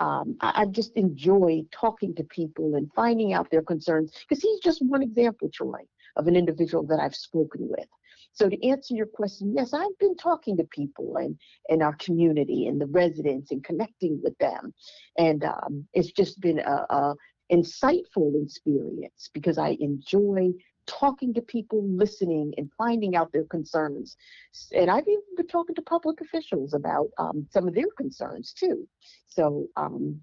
[0.03, 4.59] um, I, I, just enjoy talking to people and finding out their concerns because he's
[4.59, 5.79] just one example, Troy,
[6.17, 7.87] of an individual that I've spoken with.
[8.33, 11.37] So to answer your question, yes, I've been talking to people and
[11.69, 14.73] in our community and the residents and connecting with them,
[15.17, 17.15] and um, it's just been a, a
[17.51, 20.51] insightful experience because I enjoy
[20.85, 24.17] talking to people, listening, and finding out their concerns.
[24.73, 28.87] And I've even been talking to public officials about um, some of their concerns too.
[29.27, 30.21] So um,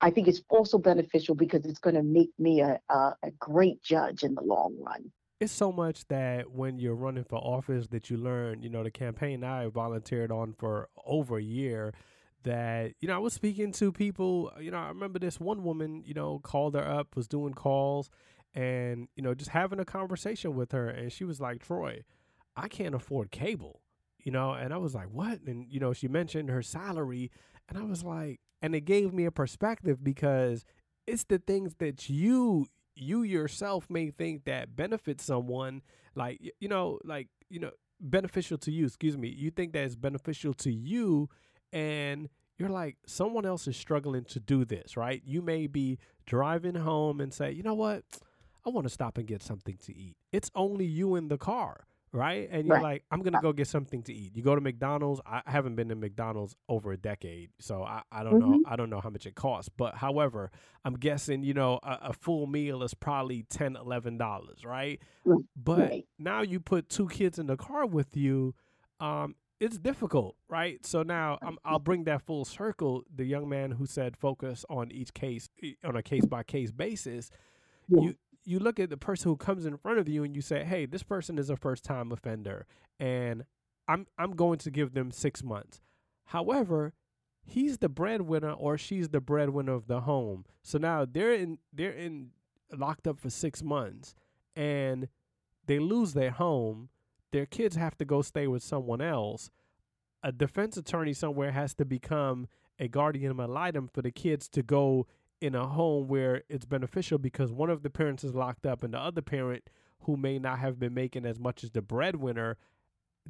[0.00, 3.82] I think it's also beneficial because it's going to make me a, a, a great
[3.82, 5.10] judge in the long run
[5.40, 8.90] it's so much that when you're running for office that you learn, you know, the
[8.90, 11.92] campaign I volunteered on for over a year
[12.44, 16.02] that, you know, I was speaking to people, you know, I remember this one woman,
[16.06, 18.08] you know, called her up, was doing calls
[18.56, 22.02] and, you know, just having a conversation with her and she was like, "Troy,
[22.56, 23.82] I can't afford cable."
[24.18, 27.30] You know, and I was like, "What?" And you know, she mentioned her salary
[27.68, 30.64] and I was like, and it gave me a perspective because
[31.06, 35.82] it's the things that you you yourself may think that benefits someone
[36.14, 39.96] like you know like you know beneficial to you excuse me you think that is
[39.96, 41.28] beneficial to you
[41.72, 42.28] and
[42.58, 47.20] you're like someone else is struggling to do this right you may be driving home
[47.20, 48.02] and say you know what
[48.66, 51.86] i want to stop and get something to eat it's only you in the car
[52.16, 52.48] right?
[52.50, 52.82] And you're right.
[52.82, 54.34] like, I'm gonna go get something to eat.
[54.34, 55.20] You go to McDonald's.
[55.26, 58.50] I haven't been to McDonald's over a decade, so I, I don't mm-hmm.
[58.50, 58.62] know.
[58.66, 59.68] I don't know how much it costs.
[59.68, 60.50] But however,
[60.84, 65.00] I'm guessing you know a, a full meal is probably 10 11 dollars, right?
[65.24, 65.44] right?
[65.56, 66.06] But right.
[66.18, 68.54] now you put two kids in the car with you.
[68.98, 70.84] Um, it's difficult, right?
[70.84, 73.04] So now i will bring that full circle.
[73.14, 75.48] The young man who said focus on each case
[75.84, 77.30] on a case by case basis.
[77.88, 78.00] Yeah.
[78.02, 78.14] You
[78.46, 80.86] you look at the person who comes in front of you and you say, "Hey,
[80.86, 82.64] this person is a first-time offender,
[82.98, 83.44] and
[83.88, 85.82] I'm I'm going to give them six months."
[86.26, 86.94] However,
[87.42, 90.44] he's the breadwinner or she's the breadwinner of the home.
[90.62, 92.30] So now they're in they're in
[92.72, 94.14] locked up for six months,
[94.54, 95.08] and
[95.66, 96.88] they lose their home.
[97.32, 99.50] Their kids have to go stay with someone else.
[100.22, 102.46] A defense attorney somewhere has to become
[102.78, 105.06] a guardian ad litem for the kids to go
[105.40, 108.94] in a home where it's beneficial because one of the parents is locked up and
[108.94, 109.68] the other parent
[110.00, 112.56] who may not have been making as much as the breadwinner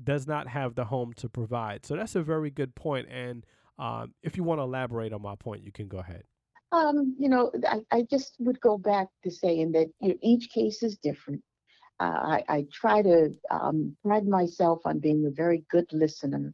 [0.03, 1.87] does not have the home to provide.
[1.87, 3.09] So that's a very good point.
[3.11, 3.45] And
[3.79, 6.25] um, if you want to elaborate on my point, you can go ahead.
[6.73, 10.51] Um, you know, I, I just would go back to saying that you know, each
[10.51, 11.43] case is different.
[11.99, 16.53] Uh, I, I, try to um, pride myself on being a very good listener,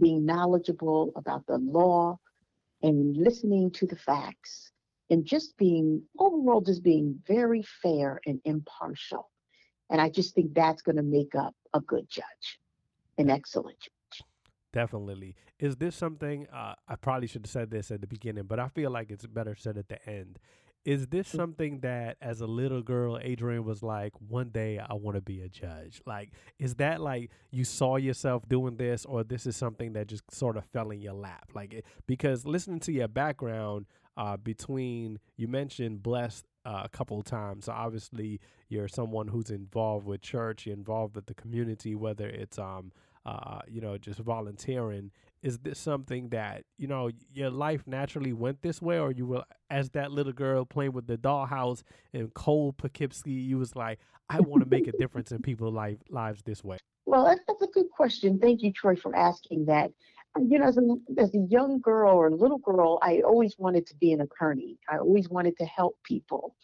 [0.00, 2.18] being knowledgeable about the law,
[2.82, 4.72] and listening to the facts
[5.10, 9.30] and just being overall just being very fair and impartial.
[9.90, 12.58] And I just think that's going to make up a good judge,
[13.18, 14.26] an excellent judge.
[14.72, 15.36] Definitely.
[15.58, 18.68] Is this something uh, I probably should have said this at the beginning, but I
[18.68, 20.38] feel like it's better said at the end.
[20.86, 21.36] Is this mm.
[21.36, 25.42] something that as a little girl, Adrienne was like, one day I want to be
[25.42, 26.00] a judge?
[26.06, 26.30] Like,
[26.60, 30.56] is that like you saw yourself doing this, or this is something that just sort
[30.56, 31.50] of fell in your lap?
[31.54, 37.18] Like, it, because listening to your background, uh, between you mentioned blessed uh, a couple
[37.18, 37.66] of times.
[37.66, 42.58] So obviously, you're someone who's involved with church, you're involved with the community, whether it's
[42.58, 42.92] um,
[43.26, 45.10] uh, you know, just volunteering
[45.42, 49.44] is this something that you know your life naturally went this way or you were
[49.70, 51.82] as that little girl playing with the dollhouse
[52.14, 53.98] and Cole Poughkeepsie you was like
[54.30, 57.66] i want to make a difference in people's life lives this way well that's a
[57.68, 58.38] good question.
[58.40, 59.92] Thank you troy for asking that.
[60.36, 60.82] Uh, you know as a,
[61.18, 64.78] as a young girl or little girl i always wanted to be an attorney.
[64.90, 66.56] I always wanted to help people.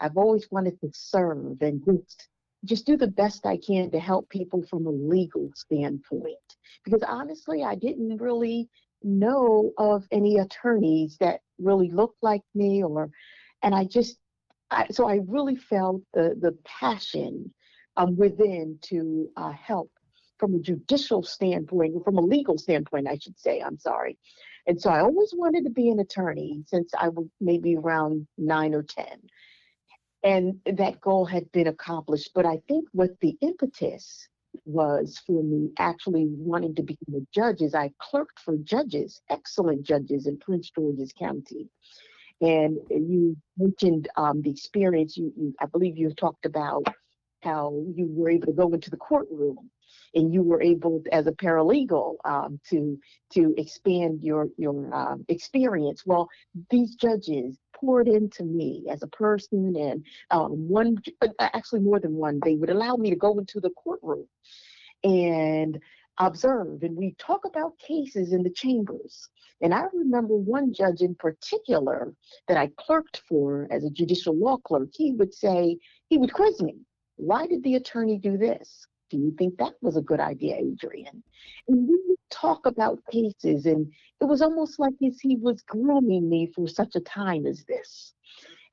[0.00, 2.29] I've always wanted to serve and just
[2.64, 6.36] just do the best I can to help people from a legal standpoint.
[6.84, 8.68] Because honestly, I didn't really
[9.02, 13.10] know of any attorneys that really looked like me or
[13.62, 14.18] and I just
[14.70, 17.52] I, so I really felt the the passion
[17.96, 19.90] um, within to uh, help
[20.38, 23.60] from a judicial standpoint, from a legal standpoint, I should say.
[23.60, 24.18] I'm sorry.
[24.66, 28.74] And so I always wanted to be an attorney since I was maybe around nine
[28.74, 29.18] or ten
[30.22, 32.30] and that goal had been accomplished.
[32.34, 34.28] But I think what the impetus
[34.64, 39.84] was for me actually wanting to become a judge is I clerked for judges, excellent
[39.84, 41.68] judges in Prince George's County.
[42.40, 45.16] And you mentioned um, the experience.
[45.16, 46.84] You, you, I believe you talked about
[47.42, 49.70] how you were able to go into the courtroom
[50.14, 52.98] and you were able as a paralegal um, to
[53.32, 56.04] to expand your your um, experience.
[56.06, 56.28] Well
[56.70, 62.14] these judges poured into me as a person and um, one uh, actually more than
[62.14, 64.26] one they would allow me to go into the courtroom
[65.02, 65.80] and
[66.18, 69.28] observe and we talk about cases in the chambers.
[69.62, 72.12] And i remember one judge in particular
[72.48, 75.78] that i clerked for as a judicial law clerk he would say
[76.08, 76.76] he would quiz me
[77.16, 81.22] why did the attorney do this do you think that was a good idea, Adrienne?
[81.68, 86.28] And we would talk about cases, and it was almost like as he was grooming
[86.28, 88.14] me for such a time as this.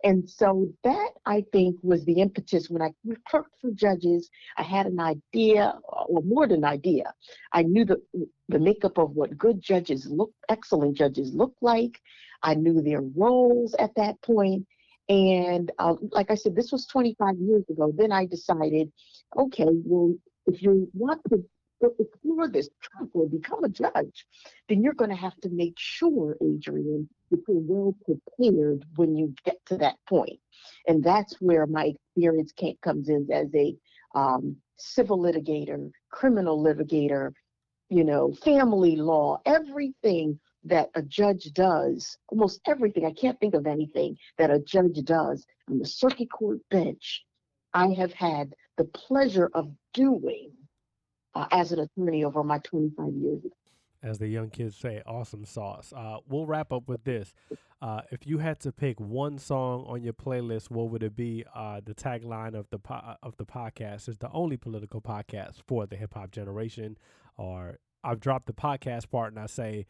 [0.03, 2.91] And so that I think was the impetus when I
[3.27, 4.29] clerked for judges.
[4.55, 7.13] I had an idea, or more than an idea.
[7.51, 7.99] I knew the
[8.49, 11.99] the makeup of what good judges look, excellent judges look like.
[12.43, 14.65] I knew their roles at that point.
[15.09, 17.93] And uh, like I said, this was 25 years ago.
[17.95, 18.91] Then I decided,
[19.35, 20.13] okay, well,
[20.45, 21.43] if you want to
[21.99, 24.25] explore this track or become a judge,
[24.67, 29.33] then you're going to have to make sure, Adrienne, that you're well prepared when you
[29.45, 30.39] get to that point.
[30.87, 33.75] And that's where my experience comes in as a
[34.15, 37.31] um, civil litigator, criminal litigator,
[37.89, 43.67] you know, family law, everything that a judge does, almost everything, I can't think of
[43.67, 47.23] anything that a judge does on the circuit court bench,
[47.73, 50.51] I have had the pleasure of doing
[51.35, 53.41] uh, as an attorney over my 25 years.
[54.03, 55.91] As the young kids say, awesome sauce.
[55.95, 57.33] Uh, we'll wrap up with this.
[57.81, 61.43] Uh, if you had to pick one song on your playlist, what would it be?
[61.53, 65.85] Uh, the tagline of the po- of the podcast is the only political podcast for
[65.87, 66.97] the hip hop generation.
[67.37, 69.87] Or I've dropped the podcast part and I say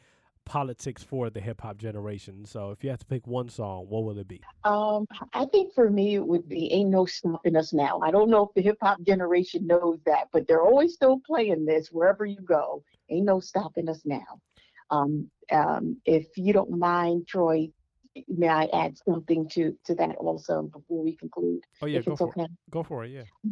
[0.47, 2.45] politics for the hip hop generation.
[2.45, 4.41] So if you had to pick one song, what would it be?
[4.63, 8.29] Um, I think for me it would be "Ain't No Stopping Us Now." I don't
[8.29, 12.25] know if the hip hop generation knows that, but they're always still playing this wherever
[12.25, 12.83] you go.
[13.09, 14.41] Ain't no stopping us now.
[14.89, 17.69] Um, um, if you don't mind, Troy,
[18.27, 21.63] may I add something to to that also before we conclude?
[21.81, 22.43] Oh yeah, go for okay?
[22.43, 22.51] it.
[22.71, 23.11] Go for it.
[23.11, 23.51] Yeah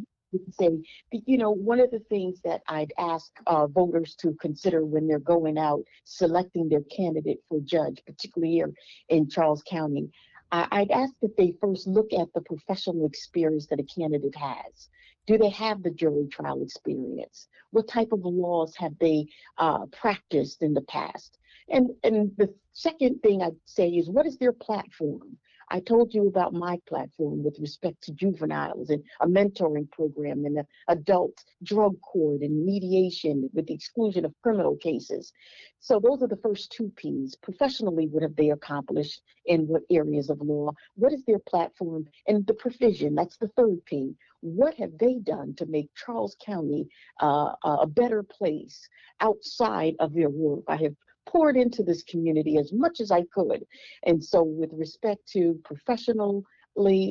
[0.51, 0.69] say,
[1.11, 5.19] you know, one of the things that I'd ask uh, voters to consider when they're
[5.19, 8.73] going out selecting their candidate for judge, particularly here
[9.09, 10.09] in Charles County,
[10.51, 14.89] I'd ask that they first look at the professional experience that a candidate has.
[15.28, 17.47] Do they have the jury trial experience?
[17.71, 21.39] What type of laws have they uh, practiced in the past?
[21.69, 25.38] And and the second thing I'd say is what is their platform?
[25.70, 30.57] I told you about my platform with respect to juveniles and a mentoring program and
[30.57, 35.32] an adult drug court and mediation with the exclusion of criminal cases.
[35.80, 37.36] So those are the first two P's.
[37.36, 40.72] Professionally, what have they accomplished in what areas of law?
[40.95, 42.05] What is their platform?
[42.28, 44.16] And the provision, that's the third P.
[44.41, 46.88] What have they done to make Charles County
[47.22, 48.88] uh, a better place
[49.20, 50.63] outside of their work?
[50.68, 50.95] I have
[51.26, 53.63] poured into this community as much as I could.
[54.03, 56.43] And so, with respect to professionally,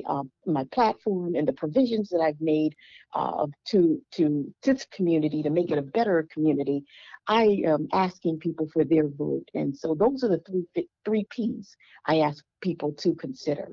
[0.06, 2.74] uh, my platform and the provisions that I've made
[3.14, 6.84] uh, to to this community to make it a better community,
[7.26, 9.48] I am asking people for their vote.
[9.54, 13.68] And so, those are the three three P's I ask people to consider.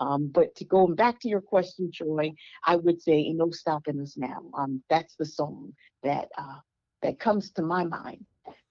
[0.00, 2.32] Um, but to going back to your question, Troy,
[2.66, 5.72] I would say "No Stopping Us Now." Um, that's the song
[6.02, 6.58] that uh,
[7.02, 8.24] that comes to my mind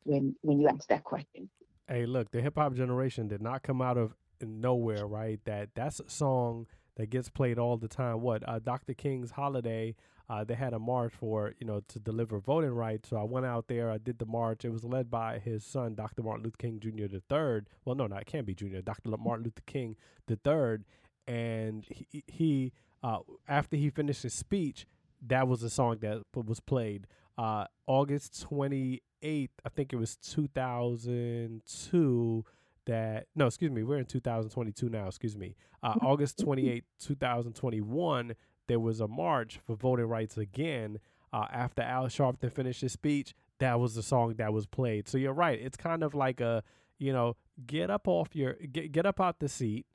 [0.03, 1.49] when when you ask that question.
[1.87, 5.39] Hey, look, the hip hop generation did not come out of nowhere, right?
[5.45, 8.21] That that's a song that gets played all the time.
[8.21, 8.93] What uh, Dr.
[8.93, 9.95] King's holiday,
[10.29, 13.09] uh, they had a march for you know to deliver voting rights.
[13.09, 14.63] So I went out there, I did the march.
[14.65, 16.23] It was led by his son, Dr.
[16.23, 17.07] Martin Luther King Jr.
[17.07, 17.67] the third.
[17.85, 18.79] Well, no, no, it can't be Jr.
[18.83, 19.09] Dr.
[19.17, 19.95] Martin Luther King
[20.27, 20.85] the third,
[21.27, 24.85] and he, he uh, after he finished his speech,
[25.25, 27.07] that was the song that was played.
[27.37, 32.45] Uh, August 28th, I think it was 2002
[32.85, 35.55] that, no, excuse me, we're in 2022 now, excuse me.
[35.81, 38.35] Uh, August 28th, 2021,
[38.67, 40.99] there was a march for voting rights again.
[41.31, 45.07] Uh, after Al Sharpton finished his speech, that was the song that was played.
[45.07, 45.59] So you're right.
[45.59, 46.63] It's kind of like a,
[46.99, 49.85] you know, get up off your, get, get up out the seat,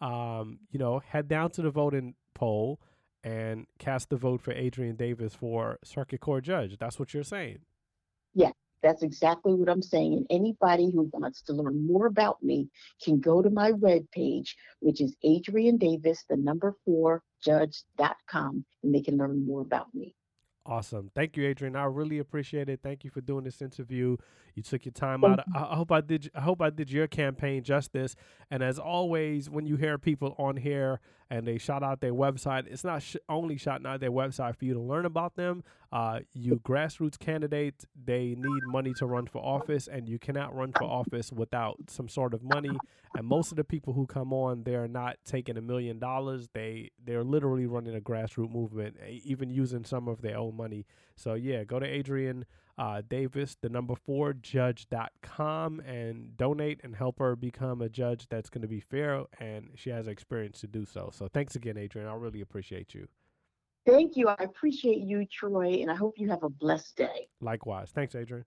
[0.00, 2.80] um, you know, head down to the voting poll,
[3.24, 6.78] and cast the vote for Adrienne Davis for circuit court judge.
[6.78, 7.58] That's what you're saying.
[8.34, 8.52] Yeah,
[8.82, 10.14] that's exactly what I'm saying.
[10.14, 12.68] And anybody who wants to learn more about me
[13.02, 18.94] can go to my web page, which is Adrienne Davis, the number four judge.com, and
[18.94, 20.14] they can learn more about me.
[20.68, 21.10] Awesome.
[21.14, 21.76] Thank you, Adrienne.
[21.76, 22.80] I really appreciate it.
[22.82, 24.18] Thank you for doing this interview.
[24.54, 25.40] You took your time out.
[25.54, 26.30] I, I hope I did.
[26.34, 28.16] I hope I did your campaign justice.
[28.50, 31.00] And as always, when you hear people on here
[31.30, 34.66] and they shout out their website, it's not sh- only shouting out their website for
[34.66, 35.64] you to learn about them.
[35.90, 40.72] Uh, you grassroots candidates, they need money to run for office, and you cannot run
[40.72, 42.76] for office without some sort of money.
[43.16, 46.48] And most of the people who come on, they're not taking a million dollars.
[46.52, 50.84] They they're literally running a grassroots movement, even using some of their own money.
[51.16, 52.44] So yeah, go to Adrienne
[52.78, 58.50] uh, Davis, the number four judge.com, and donate and help her become a judge that's
[58.50, 59.24] going to be fair.
[59.40, 61.10] And she has experience to do so.
[61.12, 62.08] So thanks again, Adrienne.
[62.08, 63.08] I really appreciate you.
[63.88, 64.28] Thank you.
[64.28, 67.28] I appreciate you, Troy, and I hope you have a blessed day.
[67.40, 67.90] Likewise.
[67.90, 68.44] Thanks, Adrienne.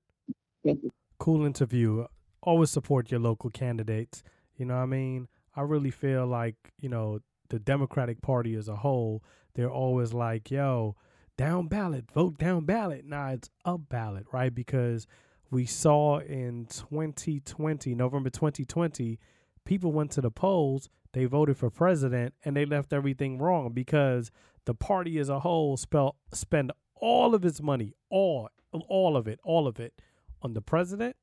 [0.64, 0.92] Thank you.
[1.18, 2.06] Cool interview.
[2.44, 4.24] Always support your local candidates.
[4.58, 5.28] You know what I mean?
[5.56, 7.20] I really feel like, you know,
[7.50, 9.24] the Democratic Party as a whole,
[9.56, 10.96] they're always like, yo,
[11.38, 13.04] down ballot, vote down ballot.
[13.06, 14.54] Nah, it's up ballot, right?
[14.54, 15.08] Because
[15.50, 19.20] we saw in 2020, November 2020,
[19.66, 24.32] people went to the polls, they voted for president, and they left everything wrong because
[24.66, 28.50] the party as a whole spell, spend all of its money, all,
[28.88, 30.02] all of it, all of it,
[30.42, 31.16] on the president,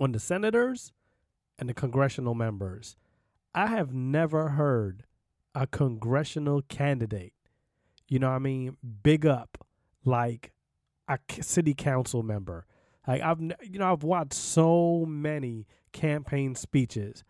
[0.00, 0.92] on the senators,
[1.58, 2.96] and the congressional members.
[3.54, 5.04] I have never heard
[5.54, 7.32] a congressional candidate,
[8.08, 9.64] you know what I mean, big up
[10.04, 10.52] like
[11.08, 12.66] a city council member.
[13.06, 17.24] Like I've you know I've watched so many campaign speeches.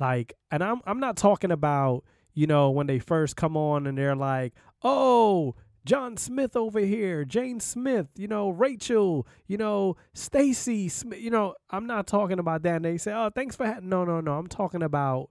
[0.00, 3.98] Like and I'm I'm not talking about, you know, when they first come on and
[3.98, 5.54] they're like, "Oh,
[5.84, 11.54] John Smith over here, Jane Smith, you know, Rachel, you know, Stacy Smith, you know,
[11.68, 12.76] I'm not talking about that.
[12.76, 14.32] And they say, oh, thanks for having, no, no, no.
[14.32, 15.28] I'm talking about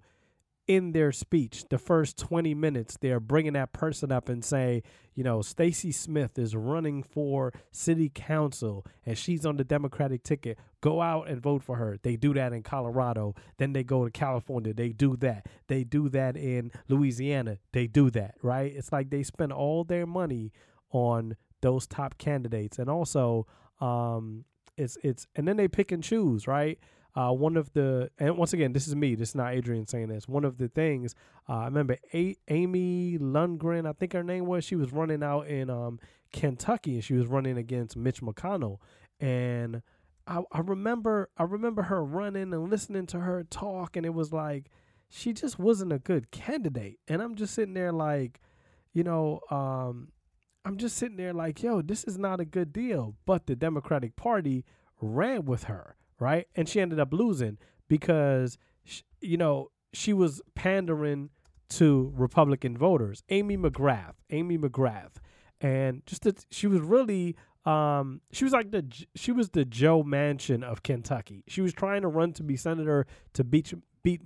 [0.67, 4.81] in their speech, the first 20 minutes, they're bringing that person up and say,
[5.13, 10.57] you know, Stacy Smith is running for city council and she's on the Democratic ticket.
[10.81, 11.97] Go out and vote for her.
[12.01, 13.35] They do that in Colorado.
[13.57, 14.73] Then they go to California.
[14.73, 15.47] They do that.
[15.67, 17.57] They do that in Louisiana.
[17.73, 18.71] They do that, right?
[18.73, 20.53] It's like they spend all their money
[20.91, 22.79] on those top candidates.
[22.79, 23.47] And also,
[23.81, 24.45] um,
[24.77, 26.79] it's it's and then they pick and choose, right?
[27.15, 29.15] Uh, one of the and once again, this is me.
[29.15, 30.27] This is not Adrienne saying this.
[30.27, 31.15] One of the things
[31.47, 34.63] uh, I remember, A- Amy Lundgren, I think her name was.
[34.63, 35.99] She was running out in um,
[36.31, 38.77] Kentucky, and she was running against Mitch McConnell.
[39.19, 39.81] And
[40.25, 44.31] I, I remember, I remember her running and listening to her talk, and it was
[44.31, 44.69] like
[45.09, 46.99] she just wasn't a good candidate.
[47.07, 48.39] And I'm just sitting there like,
[48.93, 50.09] you know, um,
[50.65, 53.15] I'm just sitting there like, yo, this is not a good deal.
[53.25, 54.65] But the Democratic Party
[55.01, 56.47] ran with her right?
[56.55, 57.57] And she ended up losing
[57.87, 61.29] because, she, you know, she was pandering
[61.69, 63.23] to Republican voters.
[63.29, 65.13] Amy McGrath, Amy McGrath,
[65.61, 67.35] and just that she was really,
[67.65, 68.85] um, she was like the
[69.15, 71.43] she was the Joe Manchin of Kentucky.
[71.47, 74.21] She was trying to run to be senator to beat beat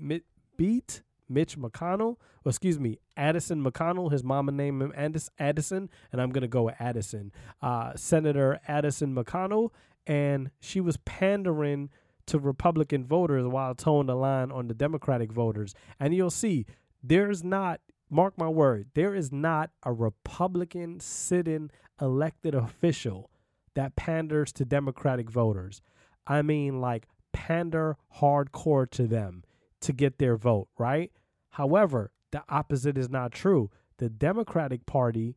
[0.58, 4.12] beat Mitch McConnell, or excuse me, Addison McConnell.
[4.12, 4.94] His mama named him
[5.40, 7.32] Addison, and I'm gonna go with Addison.
[7.62, 9.70] Uh, Senator Addison McConnell,
[10.08, 11.90] and she was pandering
[12.26, 15.76] to Republican voters while toeing the line on the Democratic voters.
[16.00, 16.66] And you'll see
[17.04, 21.70] there's not, mark my word, there is not a Republican sitting
[22.02, 23.30] elected official
[23.76, 25.82] that panders to Democratic voters.
[26.26, 29.44] I mean, like, pander hardcore to them
[29.82, 31.12] to get their vote, right?
[31.52, 33.70] However, the opposite is not true.
[33.98, 35.36] The Democratic Party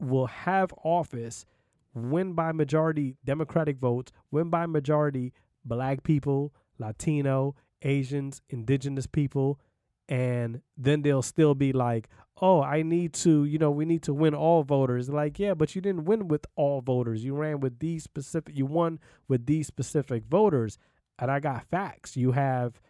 [0.00, 1.46] will have office
[1.94, 5.32] win by majority Democratic votes, win by majority
[5.64, 9.60] black people, Latino, Asians, indigenous people,
[10.08, 12.08] and then they'll still be like,
[12.40, 15.10] oh, I need to, you know, we need to win all voters.
[15.10, 17.24] Like, yeah, but you didn't win with all voters.
[17.24, 20.78] You ran with these specific, you won with these specific voters.
[21.18, 22.16] And I got facts.
[22.16, 22.80] You have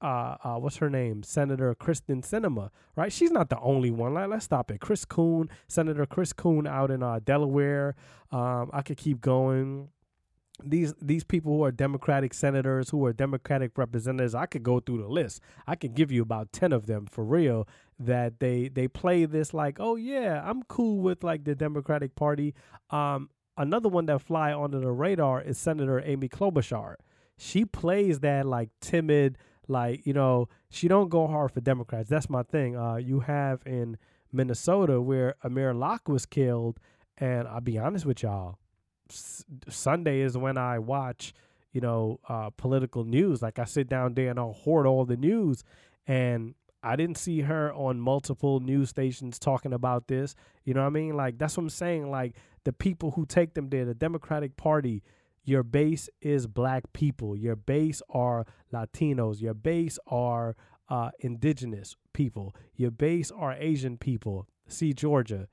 [0.00, 1.22] uh, uh, what's her name?
[1.22, 3.12] Senator Kyrsten Sinema, right?
[3.12, 4.14] She's not the only one.
[4.14, 4.80] Like, let's stop it.
[4.80, 7.96] Chris Coon, Senator Chris Coon out in uh, Delaware.
[8.30, 9.88] Um, I could keep going.
[10.64, 15.02] These these people who are Democratic senators, who are Democratic representatives, I could go through
[15.02, 15.40] the list.
[15.68, 17.68] I could give you about ten of them for real.
[18.00, 22.54] That they they play this like, oh yeah, I'm cool with like the Democratic Party.
[22.90, 26.96] Um, another one that fly under the radar is Senator Amy Klobuchar.
[27.36, 29.38] She plays that like timid
[29.68, 32.08] like, you know, she don't go hard for Democrats.
[32.08, 32.76] That's my thing.
[32.76, 33.98] Uh, you have in
[34.32, 36.78] Minnesota where Amir Locke was killed,
[37.18, 38.58] and I'll be honest with y'all,
[39.10, 41.32] S- Sunday is when I watch,
[41.72, 43.42] you know, uh, political news.
[43.42, 45.64] Like I sit down there and I'll hoard all the news,
[46.06, 50.34] and I didn't see her on multiple news stations talking about this.
[50.64, 51.16] You know what I mean?
[51.16, 52.10] Like that's what I'm saying.
[52.10, 55.02] Like the people who take them there, the Democratic Party,
[55.48, 57.34] your base is black people.
[57.34, 59.40] Your base are Latinos.
[59.40, 60.54] Your base are
[60.90, 62.54] uh, indigenous people.
[62.74, 64.46] Your base are Asian people.
[64.66, 65.48] See Georgia.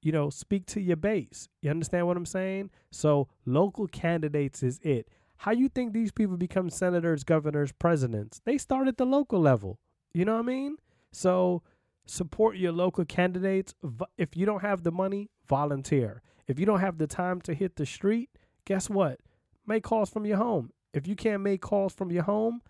[0.00, 1.50] You know, speak to your base.
[1.60, 2.70] You understand what I'm saying?
[2.90, 5.08] So local candidates is it.
[5.36, 8.40] How you think these people become senators, governors, presidents?
[8.46, 9.78] They start at the local level.
[10.14, 10.76] You know what I mean?
[11.12, 11.62] So
[12.06, 13.74] support your local candidates.
[14.16, 16.22] If you don't have the money, volunteer.
[16.48, 18.30] If you don't have the time to hit the street,
[18.66, 19.20] guess what?
[19.66, 20.70] Make calls from your home.
[20.92, 22.60] If you can't make calls from your home,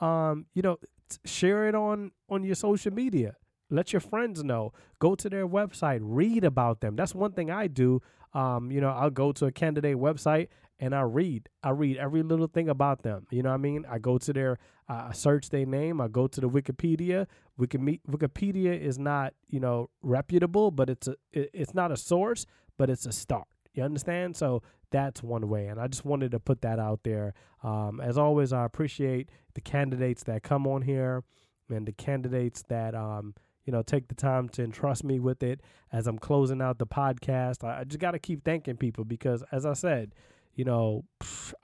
[0.00, 0.78] um, you know,
[1.24, 3.36] share it on on your social media.
[3.70, 4.72] Let your friends know.
[4.98, 6.00] Go to their website.
[6.02, 6.96] Read about them.
[6.96, 8.02] That's one thing I do.
[8.34, 10.48] Um, you know, I'll go to a candidate website
[10.78, 11.48] and I read.
[11.62, 13.26] I read every little thing about them.
[13.30, 13.86] You know what I mean?
[13.88, 16.00] I go to their, uh, I search their name.
[16.00, 17.26] I go to the Wikipedia.
[17.58, 22.44] Wikipedia is not, you know, reputable, but it's a, it's not a source,
[22.76, 23.46] but it's a start.
[23.72, 24.36] You understand?
[24.36, 24.62] So
[24.94, 27.34] that's one way, and I just wanted to put that out there.
[27.64, 31.24] Um, as always, I appreciate the candidates that come on here
[31.68, 33.34] and the candidates that um,
[33.64, 36.86] you know take the time to entrust me with it as I'm closing out the
[36.86, 37.64] podcast.
[37.64, 40.14] I, I just got to keep thanking people because, as I said,
[40.54, 41.06] you know,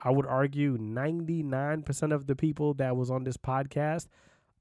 [0.01, 4.07] I would argue 99% of the people that was on this podcast,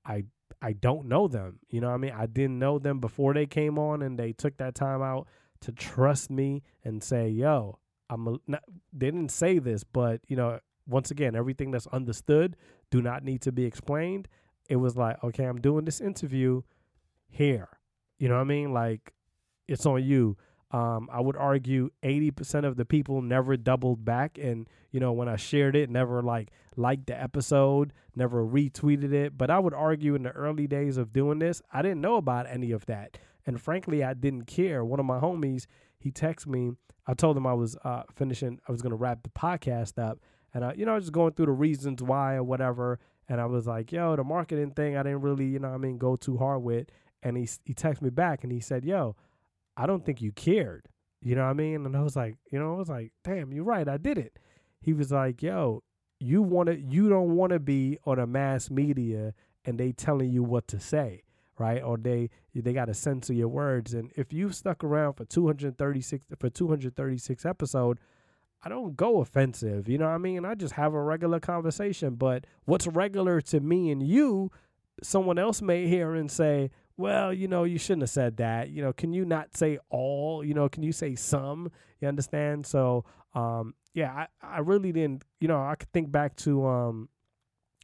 [0.07, 0.27] I
[0.63, 1.59] I don't know them.
[1.71, 2.15] You know I mean?
[2.17, 5.27] I didn't know them before they came on and they took that time out
[5.63, 10.61] to trust me and say, "Yo, I'm not, they didn't say this, but you know,
[10.87, 12.57] once again, everything that's understood
[12.91, 14.29] do not need to be explained."
[14.69, 16.63] It was like, "Okay, I'm doing this interview
[17.29, 17.69] here."
[18.19, 18.73] You know what I mean?
[18.73, 19.13] Like
[19.69, 20.37] it's on you.
[20.73, 24.39] Um, I would argue 80% of the people never doubled back.
[24.39, 29.37] And, you know, when I shared it, never like liked the episode, never retweeted it.
[29.37, 32.47] But I would argue in the early days of doing this, I didn't know about
[32.49, 33.19] any of that.
[33.47, 34.85] And frankly, I didn't care.
[34.85, 35.67] One of my homies,
[36.01, 36.73] he texted me.
[37.07, 40.19] I told him I was uh, finishing, I was going to wrap the podcast up.
[40.53, 42.99] And, I, you know, I was just going through the reasons why or whatever.
[43.29, 45.99] And I was like, yo, the marketing thing, I didn't really, you know I mean,
[45.99, 46.89] go too hard with.
[47.23, 49.15] And he, he texted me back and he said, yo,
[49.77, 50.87] I don't think you cared.
[51.23, 51.87] You know what I mean?
[51.87, 54.39] And I was like, you know, I was like, damn, you're right, I did it.
[54.81, 55.83] He was like, yo,
[56.19, 59.35] you want to, you don't want to be on a mass media
[59.65, 61.23] and they telling you what to say,
[61.61, 61.83] right?
[61.83, 63.95] Or they they got to censor your words.
[63.95, 68.01] And if you've stuck around for 236 for 236 episode,
[68.63, 69.89] I don't go offensive.
[69.89, 70.45] You know what I mean?
[70.45, 72.15] I just have a regular conversation.
[72.15, 74.51] But what's regular to me and you,
[75.03, 78.71] someone else may hear and say, well, you know, you shouldn't have said that.
[78.71, 80.45] You know, can you not say all?
[80.45, 81.71] You know, can you say some?
[82.01, 82.67] You understand?
[82.67, 83.05] So,
[83.35, 87.09] um, yeah, I, I really didn't, you know, I could think back to, um,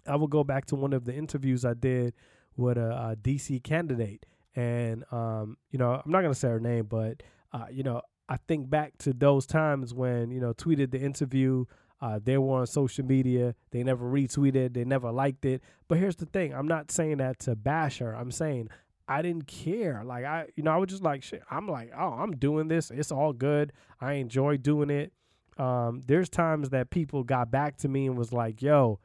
[0.06, 2.14] I would go back to one of the interviews I did
[2.56, 4.26] with a, a DC candidate.
[4.54, 8.38] And, um, you know, I'm not to say her name, but, uh, you know, I
[8.48, 11.64] think back to those times when, you know, tweeted the interview.
[11.98, 13.54] Uh, they were on social media.
[13.70, 14.74] They never retweeted.
[14.74, 15.62] They never liked it.
[15.88, 18.14] But here's the thing I'm not saying that to bash her.
[18.14, 18.68] I'm saying
[19.08, 20.02] I didn't care.
[20.04, 21.42] Like I, you know, I was just like, shit.
[21.50, 22.90] I'm like, oh, I'm doing this.
[22.90, 23.72] It's all good.
[23.98, 25.12] I enjoy doing it.
[25.58, 29.00] Um, there's times that people got back to me and was like, yo,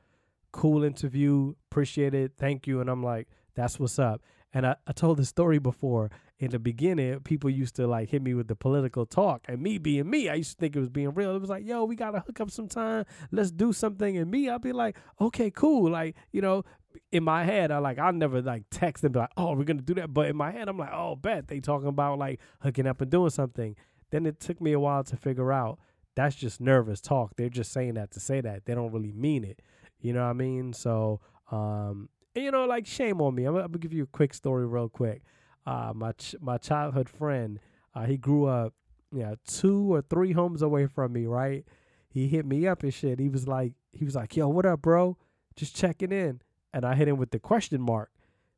[0.51, 2.81] cool interview, appreciate it, thank you.
[2.81, 3.27] And I'm like,
[3.61, 4.21] that's what's up.
[4.53, 6.09] And I, I told the story before.
[6.39, 9.45] In the beginning, people used to like hit me with the political talk.
[9.47, 11.35] And me being me, I used to think it was being real.
[11.35, 13.05] It was like, yo, we gotta hook up sometime.
[13.31, 14.17] Let's do something.
[14.17, 15.91] And me, I'll be like, okay, cool.
[15.91, 16.63] Like, you know,
[17.11, 19.81] in my head, I like I never like text and be like, "Oh, we're gonna
[19.81, 22.87] do that." But in my head, I'm like, "Oh, bet they talking about like hooking
[22.87, 23.75] up and doing something."
[24.09, 25.79] Then it took me a while to figure out
[26.15, 27.35] that's just nervous talk.
[27.37, 28.65] They're just saying that to say that.
[28.65, 29.61] They don't really mean it.
[29.99, 30.73] You know what I mean?
[30.73, 33.45] So, um, you know, like shame on me.
[33.45, 35.21] I'm, I'm gonna give you a quick story, real quick.
[35.65, 37.59] Uh, my ch- my childhood friend,
[37.93, 38.73] uh, he grew up,
[39.13, 41.25] yeah, two or three homes away from me.
[41.25, 41.65] Right?
[42.09, 43.19] He hit me up and shit.
[43.19, 45.17] He was like, he was like, "Yo, what up, bro?
[45.55, 46.41] Just checking in."
[46.73, 48.11] and I hit him with the question mark,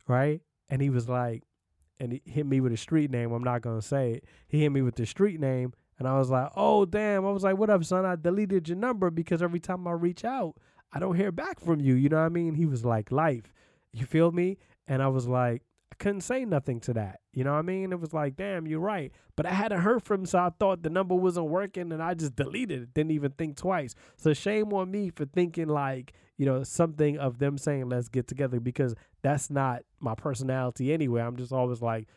[0.08, 0.42] right?
[0.70, 1.44] And he was like,
[2.00, 3.32] and he hit me with a street name.
[3.32, 4.26] I'm not gonna say it.
[4.48, 7.26] He hit me with the street name, and I was like, oh damn.
[7.26, 8.06] I was like, what up, son?
[8.06, 10.56] I deleted your number because every time I reach out,
[10.94, 11.96] I don't hear back from you.
[11.96, 12.54] You know what I mean?
[12.56, 13.54] He was like, life.
[13.92, 14.58] You feel me?
[14.88, 17.20] And I was like, I couldn't say nothing to that.
[17.34, 17.92] You know what I mean?
[17.92, 19.12] It was like, damn, you're right.
[19.36, 22.14] But I hadn't heard from him, so I thought the number wasn't working and I
[22.14, 22.94] just deleted it.
[22.94, 23.96] Didn't even think twice.
[24.18, 28.28] So shame on me for thinking like, you know, something of them saying, let's get
[28.28, 31.22] together because that's not my personality anyway.
[31.22, 32.08] I'm just always like,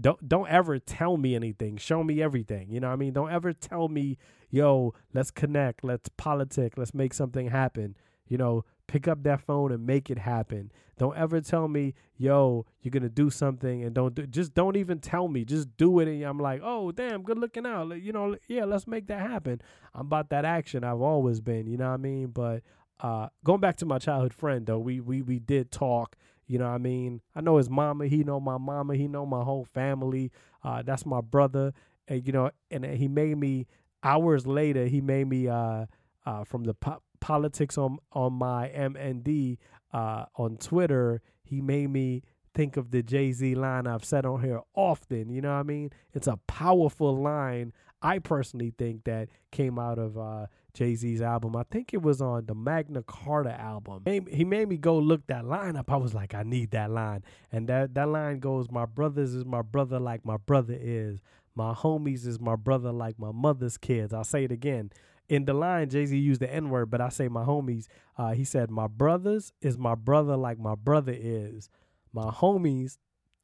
[0.00, 1.76] don't don't ever tell me anything.
[1.76, 2.70] Show me everything.
[2.70, 3.12] You know what I mean?
[3.12, 4.16] Don't ever tell me,
[4.50, 7.96] yo, let's connect, let's politic, let's make something happen.
[8.28, 10.72] You know, pick up that phone and make it happen.
[10.98, 14.98] Don't ever tell me, yo, you're gonna do something and don't do just don't even
[14.98, 15.44] tell me.
[15.44, 17.90] Just do it and I'm like, oh damn, good looking out.
[18.02, 19.60] You know, yeah, let's make that happen.
[19.94, 20.82] I'm about that action.
[20.82, 22.28] I've always been, you know what I mean?
[22.28, 22.62] But
[23.00, 26.16] uh going back to my childhood friend though, we we we did talk.
[26.48, 27.20] You know what I mean?
[27.36, 30.32] I know his mama, he know my mama, he know my whole family.
[30.64, 31.74] Uh that's my brother.
[32.08, 33.68] And you know, and he made me
[34.02, 35.86] hours later, he made me uh
[36.26, 39.58] uh from the pop politics on on my MND
[39.92, 42.22] uh, on Twitter, he made me
[42.54, 45.30] think of the Jay Z line I've said on here often.
[45.30, 45.90] You know what I mean?
[46.12, 47.72] It's a powerful line.
[48.00, 51.56] I personally think that came out of uh, Jay Z's album.
[51.56, 54.02] I think it was on the Magna Carta album.
[54.30, 55.90] He made me go look that line up.
[55.90, 57.24] I was like, I need that line.
[57.50, 61.20] And that, that line goes, My brothers is my brother like my brother is.
[61.54, 64.14] My homies is my brother like my mother's kids.
[64.14, 64.92] I'll say it again
[65.28, 67.86] in the line, Jay Z used the N word, but I say my homies.
[68.16, 71.68] Uh, he said, "My brothers is my brother like my brother is.
[72.12, 72.98] My homies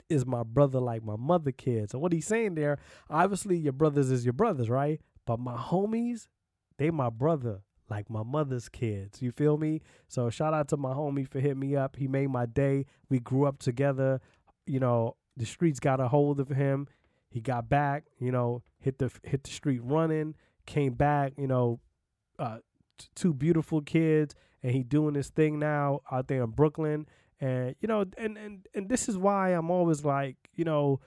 [0.08, 2.78] is my brother like my mother kids." So what he's saying there,
[3.10, 5.00] obviously your brothers is your brothers, right?
[5.26, 6.28] But my homies,
[6.78, 7.60] they my brother
[7.90, 9.20] like my mother's kids.
[9.20, 9.82] You feel me?
[10.08, 11.96] So shout out to my homie for hitting me up.
[11.96, 12.86] He made my day.
[13.08, 14.20] We grew up together.
[14.66, 16.88] You know, the streets got a hold of him.
[17.28, 20.34] He got back, you know, hit the hit the street running,
[20.66, 21.80] came back, you know,
[22.38, 22.58] uh,
[22.98, 27.06] t- two beautiful kids, and he doing his thing now out there in Brooklyn.
[27.40, 31.00] And you know, and and and this is why I'm always like, you know,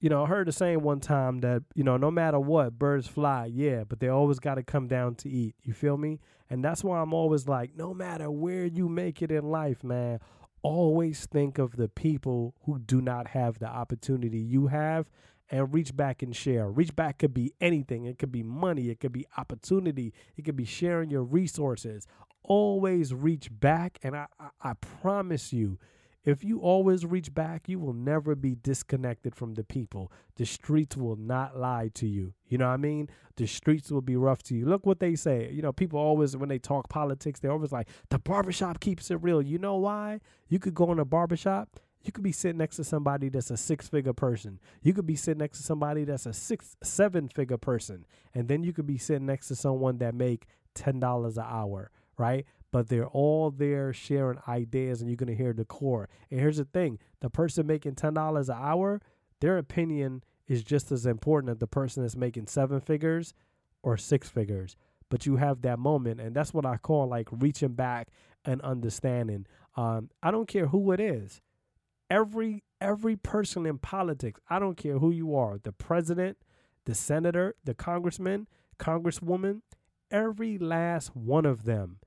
[0.00, 3.08] you know, I heard the saying one time that, you know, no matter what, birds
[3.08, 5.56] fly, yeah, but they always got to come down to eat.
[5.62, 6.20] You feel me?
[6.50, 10.20] And that's why I'm always like, no matter where you make it in life, man,
[10.62, 15.06] always think of the people who do not have the opportunity you have
[15.50, 16.70] and reach back and share.
[16.70, 18.04] Reach back could be anything.
[18.04, 22.06] It could be money, it could be opportunity, it could be sharing your resources.
[22.42, 25.78] Always reach back, and I, I, I promise you,
[26.24, 30.12] if you always reach back, you will never be disconnected from the people.
[30.36, 32.34] The streets will not lie to you.
[32.48, 33.08] You know what I mean?
[33.36, 34.66] The streets will be rough to you.
[34.66, 35.50] Look what they say.
[35.50, 39.22] You know, people always, when they talk politics, they're always like, the barbershop keeps it
[39.22, 39.40] real.
[39.40, 40.20] You know why?
[40.48, 41.80] You could go in a barbershop.
[42.02, 44.60] You could be sitting next to somebody that's a six figure person.
[44.82, 48.06] You could be sitting next to somebody that's a six, seven figure person.
[48.34, 50.46] And then you could be sitting next to someone that make
[50.76, 52.46] $10 an hour, right?
[52.70, 56.08] but they're all there sharing ideas and you're going to hear the core.
[56.30, 59.00] And here's the thing the person making $10 an hour,
[59.40, 63.34] their opinion is just as important as the person that's making seven figures
[63.82, 64.76] or six figures.
[65.10, 68.08] But you have that moment, and that's what I call like reaching back
[68.44, 69.46] and understanding.
[69.74, 71.40] Um, I don't care who it is.
[72.10, 76.38] Every every person in politics, I don't care who you are, the president,
[76.84, 78.46] the senator, the congressman,
[78.78, 79.62] congresswoman,
[80.10, 81.98] every last one of them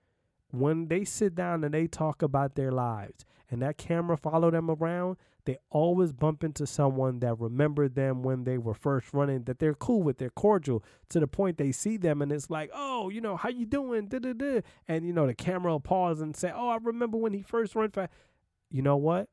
[0.51, 4.69] when they sit down and they talk about their lives and that camera follow them
[4.69, 9.59] around, they always bump into someone that remembered them when they were first running, that
[9.59, 13.09] they're cool with, they're cordial to the point they see them and it's like, oh,
[13.09, 14.07] you know, how you doing?
[14.07, 14.61] Da-da-da.
[14.87, 17.75] And, you know, the camera will pause and say, oh, I remember when he first
[17.75, 18.07] ran for.
[18.69, 19.27] You know what?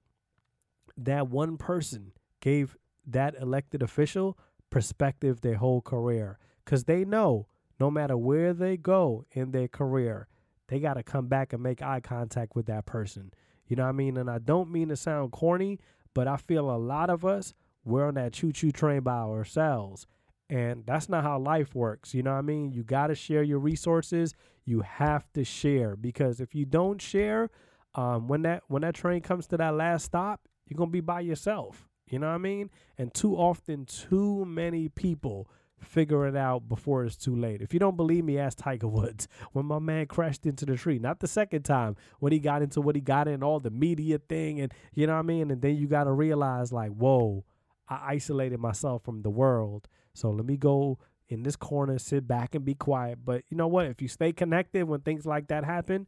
[0.99, 2.77] That one person gave
[3.07, 4.37] that elected official
[4.71, 7.47] perspective their whole career because they know
[7.81, 10.29] no matter where they go in their career,
[10.69, 13.33] they got to come back and make eye contact with that person.
[13.67, 14.17] You know what I mean?
[14.17, 15.79] And I don't mean to sound corny,
[16.15, 20.07] but I feel a lot of us, we're on that choo choo train by ourselves.
[20.51, 22.15] And that's not how life works.
[22.15, 22.73] You know what I mean?
[22.73, 24.35] You got to share your resources.
[24.65, 27.51] You have to share because if you don't share,
[27.95, 31.21] um, when that when that train comes to that last stop, you're gonna be by
[31.21, 31.89] yourself.
[32.09, 32.71] You know what I mean?
[32.97, 35.51] And too often, too many people
[35.81, 37.63] figure it out before it's too late.
[37.63, 40.99] If you don't believe me, ask Tiger Woods when my man crashed into the tree.
[40.99, 44.19] Not the second time when he got into what he got in, all the media
[44.19, 45.51] thing, and you know what I mean.
[45.51, 47.45] And then you got to realize, like, whoa,
[47.89, 49.89] I isolated myself from the world.
[50.15, 50.99] So let me go
[51.29, 53.19] in this corner, sit back and be quiet.
[53.25, 53.87] But you know what?
[53.87, 56.07] If you stay connected when things like that happen,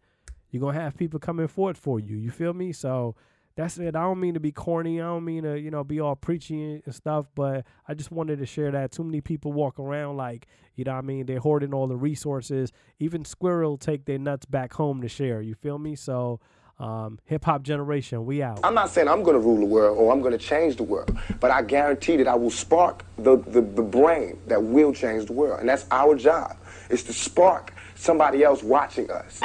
[0.51, 2.17] you're gonna have people coming forward for you.
[2.17, 2.73] You feel me?
[2.73, 3.15] So
[3.57, 3.97] that's it.
[3.97, 5.01] I don't mean to be corny.
[5.01, 8.39] I don't mean to, you know, be all preachy and stuff, but I just wanted
[8.39, 8.93] to share that.
[8.93, 10.47] Too many people walk around like,
[10.77, 11.27] you know I mean?
[11.27, 12.73] They're hoarding all the resources.
[12.99, 15.43] Even squirrel take their nuts back home to share.
[15.43, 15.95] You feel me?
[15.95, 16.41] So,
[16.79, 18.61] um, hip hop generation, we out.
[18.65, 20.83] I'm not saying I'm going to rule the world or I'm going to change the
[20.83, 25.27] world, but I guarantee that I will spark the, the, the brain that will change
[25.27, 25.61] the world.
[25.61, 26.57] And that's our job,
[26.89, 29.41] is to spark somebody else watching us.